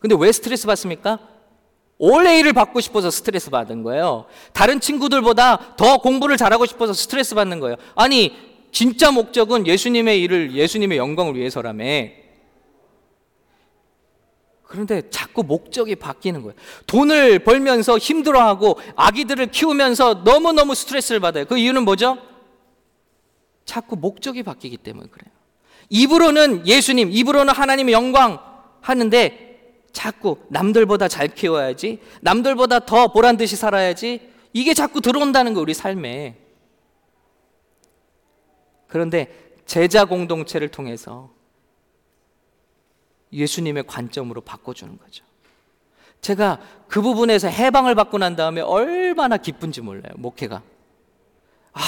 근데 0.00 0.16
왜 0.18 0.32
스트레스 0.32 0.66
받습니까? 0.66 1.20
올레이를 1.98 2.54
받고 2.54 2.80
싶어서 2.80 3.08
스트레스 3.08 3.50
받은 3.50 3.84
거예요. 3.84 4.24
다른 4.52 4.80
친구들보다 4.80 5.76
더 5.76 5.98
공부를 5.98 6.36
잘하고 6.36 6.66
싶어서 6.66 6.92
스트레스 6.92 7.36
받는 7.36 7.60
거예요. 7.60 7.76
아니, 7.94 8.34
진짜 8.72 9.12
목적은 9.12 9.68
예수님의 9.68 10.20
일을, 10.22 10.56
예수님의 10.56 10.98
영광을 10.98 11.36
위해서라며. 11.36 11.84
그런데 14.72 15.02
자꾸 15.10 15.42
목적이 15.42 15.96
바뀌는 15.96 16.40
거예요. 16.40 16.54
돈을 16.86 17.40
벌면서 17.40 17.98
힘들어하고 17.98 18.78
아기들을 18.96 19.48
키우면서 19.48 20.22
너무너무 20.24 20.74
스트레스를 20.74 21.20
받아요. 21.20 21.44
그 21.44 21.58
이유는 21.58 21.84
뭐죠? 21.84 22.16
자꾸 23.66 23.96
목적이 23.96 24.42
바뀌기 24.42 24.78
때문에 24.78 25.08
그래요. 25.10 25.30
입으로는 25.90 26.66
예수님, 26.66 27.10
입으로는 27.12 27.52
하나님의 27.52 27.92
영광 27.92 28.40
하는데 28.80 29.76
자꾸 29.92 30.38
남들보다 30.48 31.06
잘 31.06 31.28
키워야지, 31.28 32.00
남들보다 32.22 32.86
더 32.86 33.08
보란 33.08 33.36
듯이 33.36 33.56
살아야지, 33.56 34.26
이게 34.54 34.72
자꾸 34.72 35.02
들어온다는 35.02 35.52
거 35.52 35.60
우리 35.60 35.74
삶에. 35.74 36.38
그런데 38.86 39.52
제자 39.66 40.06
공동체를 40.06 40.68
통해서 40.68 41.30
예수님의 43.32 43.84
관점으로 43.86 44.40
바꿔주는 44.40 44.98
거죠. 44.98 45.24
제가 46.20 46.60
그 46.88 47.02
부분에서 47.02 47.48
해방을 47.48 47.94
받고 47.94 48.18
난 48.18 48.36
다음에 48.36 48.60
얼마나 48.60 49.36
기쁜지 49.36 49.80
몰라요, 49.80 50.12
목회가. 50.16 50.62
아, 51.72 51.80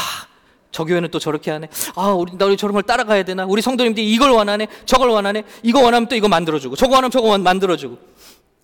저 0.70 0.84
교회는 0.84 1.10
또 1.10 1.18
저렇게 1.20 1.52
하네. 1.52 1.68
아, 1.94 2.08
우리, 2.08 2.36
나 2.36 2.46
우리 2.46 2.56
저런 2.56 2.72
걸 2.72 2.82
따라가야 2.82 3.22
되나? 3.24 3.46
우리 3.46 3.62
성도님들이 3.62 4.10
이걸 4.12 4.30
원하네. 4.30 4.66
저걸 4.86 5.08
원하네. 5.08 5.44
이거 5.62 5.80
원하면 5.80 6.08
또 6.08 6.16
이거 6.16 6.26
만들어주고. 6.26 6.74
저거 6.74 6.94
원하면 6.94 7.10
저거 7.12 7.38
만들어주고. 7.38 7.96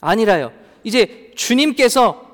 아니라요. 0.01 0.51
이제 0.83 1.31
주님께서 1.37 2.27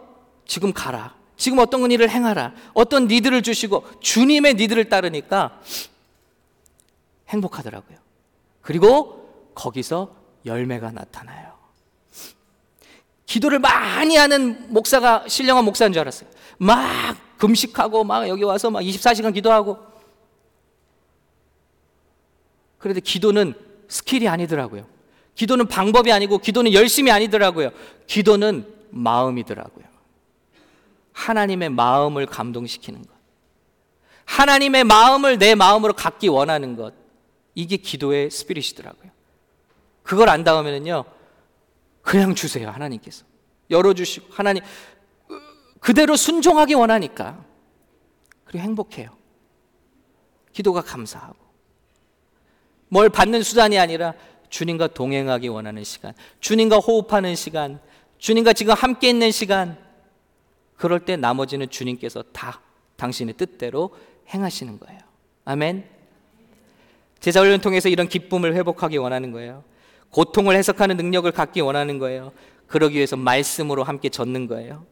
지금 0.47 0.73
가라. 0.73 1.15
지금 1.37 1.59
어떤 1.59 1.91
일을 1.91 2.09
행하라. 2.09 2.55
어떤 2.73 3.07
니들을 3.07 3.43
주시고 3.43 3.85
주님의 4.01 4.55
니들을 4.55 4.89
따르니까 4.89 5.61
행복하더라고요. 7.29 7.99
그리고 8.63 9.51
거기서 9.55 10.15
열매가 10.47 10.93
나타나요. 10.93 11.57
기도를 13.27 13.59
많이 13.59 14.17
하는 14.17 14.73
목사가 14.73 15.27
신령한 15.29 15.65
목사인 15.65 15.93
줄 15.93 16.01
알았어요. 16.01 16.31
막 16.59 17.17
금식하고 17.39 18.05
막 18.05 18.29
여기 18.29 18.45
와서 18.45 18.71
막 18.71 18.81
24시간 18.81 19.35
기도하고. 19.35 19.79
그런데 22.79 23.01
기도는 23.01 23.55
skill이 23.89 24.29
아니더라고요. 24.29 24.87
기도는 25.35 25.67
방법이 25.67 26.13
아니고 26.13 26.39
기도는 26.39 26.73
열심이 26.73 27.11
아니더라고요. 27.11 27.71
기도는 28.07 28.73
마음이더라고요. 28.91 29.85
하나님의 31.13 31.71
마음을 31.71 32.27
감동시키는 32.27 33.03
것. 33.03 33.11
하나님의 34.25 34.85
마음을 34.85 35.39
내 35.39 35.55
마음으로 35.55 35.93
갖기 35.95 36.29
원하는 36.29 36.77
것. 36.77 36.95
이게 37.55 37.77
기도의 37.77 38.31
spirit이더라고요. 38.31 39.11
그걸 40.07 40.29
안 40.29 40.45
닿으면요. 40.45 41.05
그냥 42.01 42.37
주세요. 42.37 42.71
하나님께서. 42.71 43.25
열어주시고. 43.69 44.29
하나님, 44.31 44.63
그대로 45.81 46.17
순종하기 46.17 46.75
원하니까. 46.75 47.45
그리고 48.45 48.63
행복해요. 48.63 49.11
기도가 50.53 50.81
감사하고. 50.81 51.37
뭘 52.89 53.09
받는 53.09 53.43
수단이 53.43 53.81
아니라 53.81 54.15
주님과 54.49 54.89
동행하기 54.89 55.49
원하는 55.49 55.83
시간, 55.83 56.15
주님과 56.39 56.77
호흡하는 56.77 57.35
시간, 57.35 57.81
주님과 58.19 58.53
지금 58.53 58.75
함께 58.75 59.09
있는 59.09 59.33
시간. 59.33 59.77
그럴 60.77 61.05
때 61.05 61.17
나머지는 61.17 61.69
주님께서 61.69 62.23
다 62.33 62.61
당신의 62.95 63.35
뜻대로 63.35 63.91
행하시는 64.29 64.79
거예요. 64.79 65.01
아멘. 65.45 65.85
제자 67.19 67.41
훈련 67.41 67.61
통해서 67.61 67.89
이런 67.89 68.09
기쁨을 68.09 68.55
회복하기 68.55 68.99
원하는 68.99 69.33
거예요. 69.33 69.65
고통을 70.11 70.57
해석하는 70.57 70.97
능력을 70.97 71.31
갖기 71.33 71.61
원하는 71.61 71.99
거예요. 71.99 72.33
그러기 72.67 72.97
위해서 72.97 73.17
말씀으로 73.17 73.85
함께 73.85 74.09
젖는 74.09 74.47
거예요. 74.47 74.85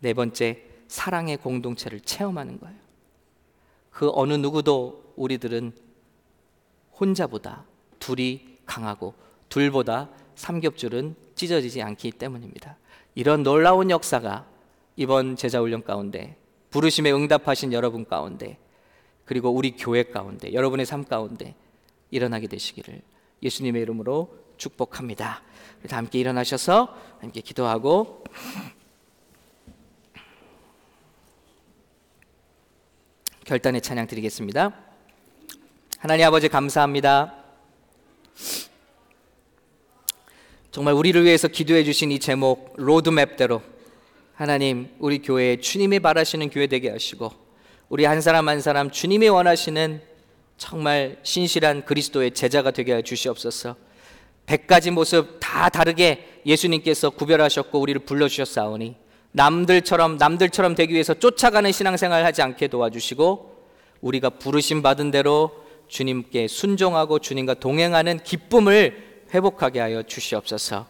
네 0.00 0.12
번째, 0.12 0.62
사랑의 0.88 1.36
공동체를 1.36 2.00
체험하는 2.00 2.58
거예요. 2.60 2.76
그 3.90 4.10
어느 4.12 4.34
누구도 4.34 5.12
우리들은 5.16 5.72
혼자보다 6.98 7.64
둘이 7.98 8.58
강하고 8.66 9.14
둘보다 9.48 10.10
삼겹줄은 10.34 11.14
찢어지지 11.34 11.82
않기 11.82 12.12
때문입니다. 12.12 12.76
이런 13.14 13.42
놀라운 13.42 13.90
역사가 13.90 14.46
이번 14.96 15.36
제자훈련 15.36 15.84
가운데 15.84 16.36
부르심에 16.70 17.12
응답하신 17.12 17.72
여러분 17.72 18.04
가운데 18.04 18.58
그리고 19.24 19.50
우리 19.50 19.76
교회 19.76 20.02
가운데 20.02 20.52
여러분의 20.52 20.86
삶 20.86 21.04
가운데 21.04 21.54
일어나게 22.10 22.46
되시기를 22.46 23.00
예수님의 23.44 23.82
이름으로 23.82 24.34
축복합니다. 24.56 25.42
다 25.88 25.96
함께 25.98 26.18
일어나셔서 26.18 26.96
함께 27.20 27.42
기도하고 27.42 28.24
결단의 33.44 33.82
찬양 33.82 34.06
드리겠습니다. 34.06 34.74
하나님 35.98 36.26
아버지 36.26 36.48
감사합니다. 36.48 37.44
정말 40.70 40.94
우리를 40.94 41.22
위해서 41.22 41.46
기도해 41.46 41.84
주신 41.84 42.10
이 42.10 42.18
제목 42.18 42.72
로드맵대로 42.76 43.62
하나님 44.34 44.88
우리 44.98 45.20
교회에 45.20 45.60
주님이 45.60 46.00
바라시는 46.00 46.48
교회 46.50 46.66
되게 46.66 46.90
하시고 46.90 47.30
우리 47.90 48.06
한 48.06 48.20
사람 48.22 48.48
한 48.48 48.60
사람 48.60 48.90
주님이 48.90 49.28
원하시는 49.28 50.13
정말 50.56 51.18
신실한 51.22 51.84
그리스도의 51.84 52.32
제자가 52.32 52.70
되게 52.70 52.94
해 52.94 53.02
주시옵소서. 53.02 53.76
백 54.46 54.66
가지 54.66 54.90
모습 54.90 55.38
다 55.40 55.68
다르게 55.68 56.40
예수님께서 56.46 57.10
구별하셨고 57.10 57.80
우리를 57.80 58.04
불러 58.04 58.28
주셨사오니 58.28 58.94
남들처럼 59.32 60.18
남들처럼 60.18 60.74
되기 60.74 60.92
위해서 60.92 61.14
쫓아가는 61.14 61.70
신앙생활 61.72 62.24
하지 62.24 62.42
않게 62.42 62.68
도와주시고 62.68 63.54
우리가 64.00 64.30
부르심 64.30 64.82
받은 64.82 65.10
대로 65.10 65.50
주님께 65.88 66.46
순종하고 66.46 67.18
주님과 67.18 67.54
동행하는 67.54 68.22
기쁨을 68.22 69.24
회복하게 69.32 69.80
하여 69.80 70.02
주시옵소서. 70.02 70.86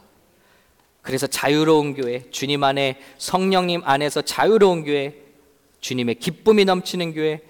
그래서 1.01 1.27
자유로운 1.27 1.95
교회, 1.95 2.29
주님 2.31 2.65
안에 2.65 2.99
성령님 3.19 3.83
안에서 3.85 4.23
자유로운 4.23 4.85
교회, 4.85 5.15
주님의 5.81 6.17
기쁨이 6.17 6.65
넘치는 6.65 7.13
교회, 7.13 7.41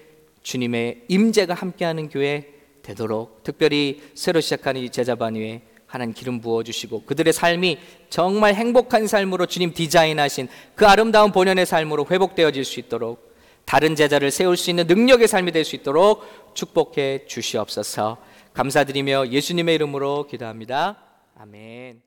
주님의 0.45 1.05
임재가 1.07 1.55
함께하는 1.55 2.07
교회 2.07 2.47
되도록 2.83 3.43
특별히 3.43 4.01
새로 4.13 4.39
시작하는 4.39 4.79
이 4.81 4.89
제자반 4.91 5.35
위에 5.35 5.63
하나님 5.87 6.13
기름 6.13 6.39
부어 6.39 6.61
주시고 6.61 7.03
그들의 7.05 7.33
삶이 7.33 7.79
정말 8.09 8.53
행복한 8.53 9.07
삶으로 9.07 9.47
주님 9.47 9.73
디자인하신 9.73 10.47
그 10.75 10.85
아름다운 10.85 11.31
본연의 11.31 11.65
삶으로 11.65 12.05
회복되어질 12.09 12.63
수 12.63 12.79
있도록 12.79 13.35
다른 13.65 13.95
제자를 13.95 14.29
세울 14.29 14.55
수 14.55 14.69
있는 14.69 14.85
능력의 14.85 15.27
삶이 15.27 15.51
될 15.51 15.65
수 15.65 15.75
있도록 15.75 16.21
축복해 16.53 17.25
주시옵소서. 17.25 18.17
감사드리며 18.53 19.29
예수님의 19.29 19.75
이름으로 19.75 20.27
기도합니다. 20.27 21.01
아멘. 21.35 22.04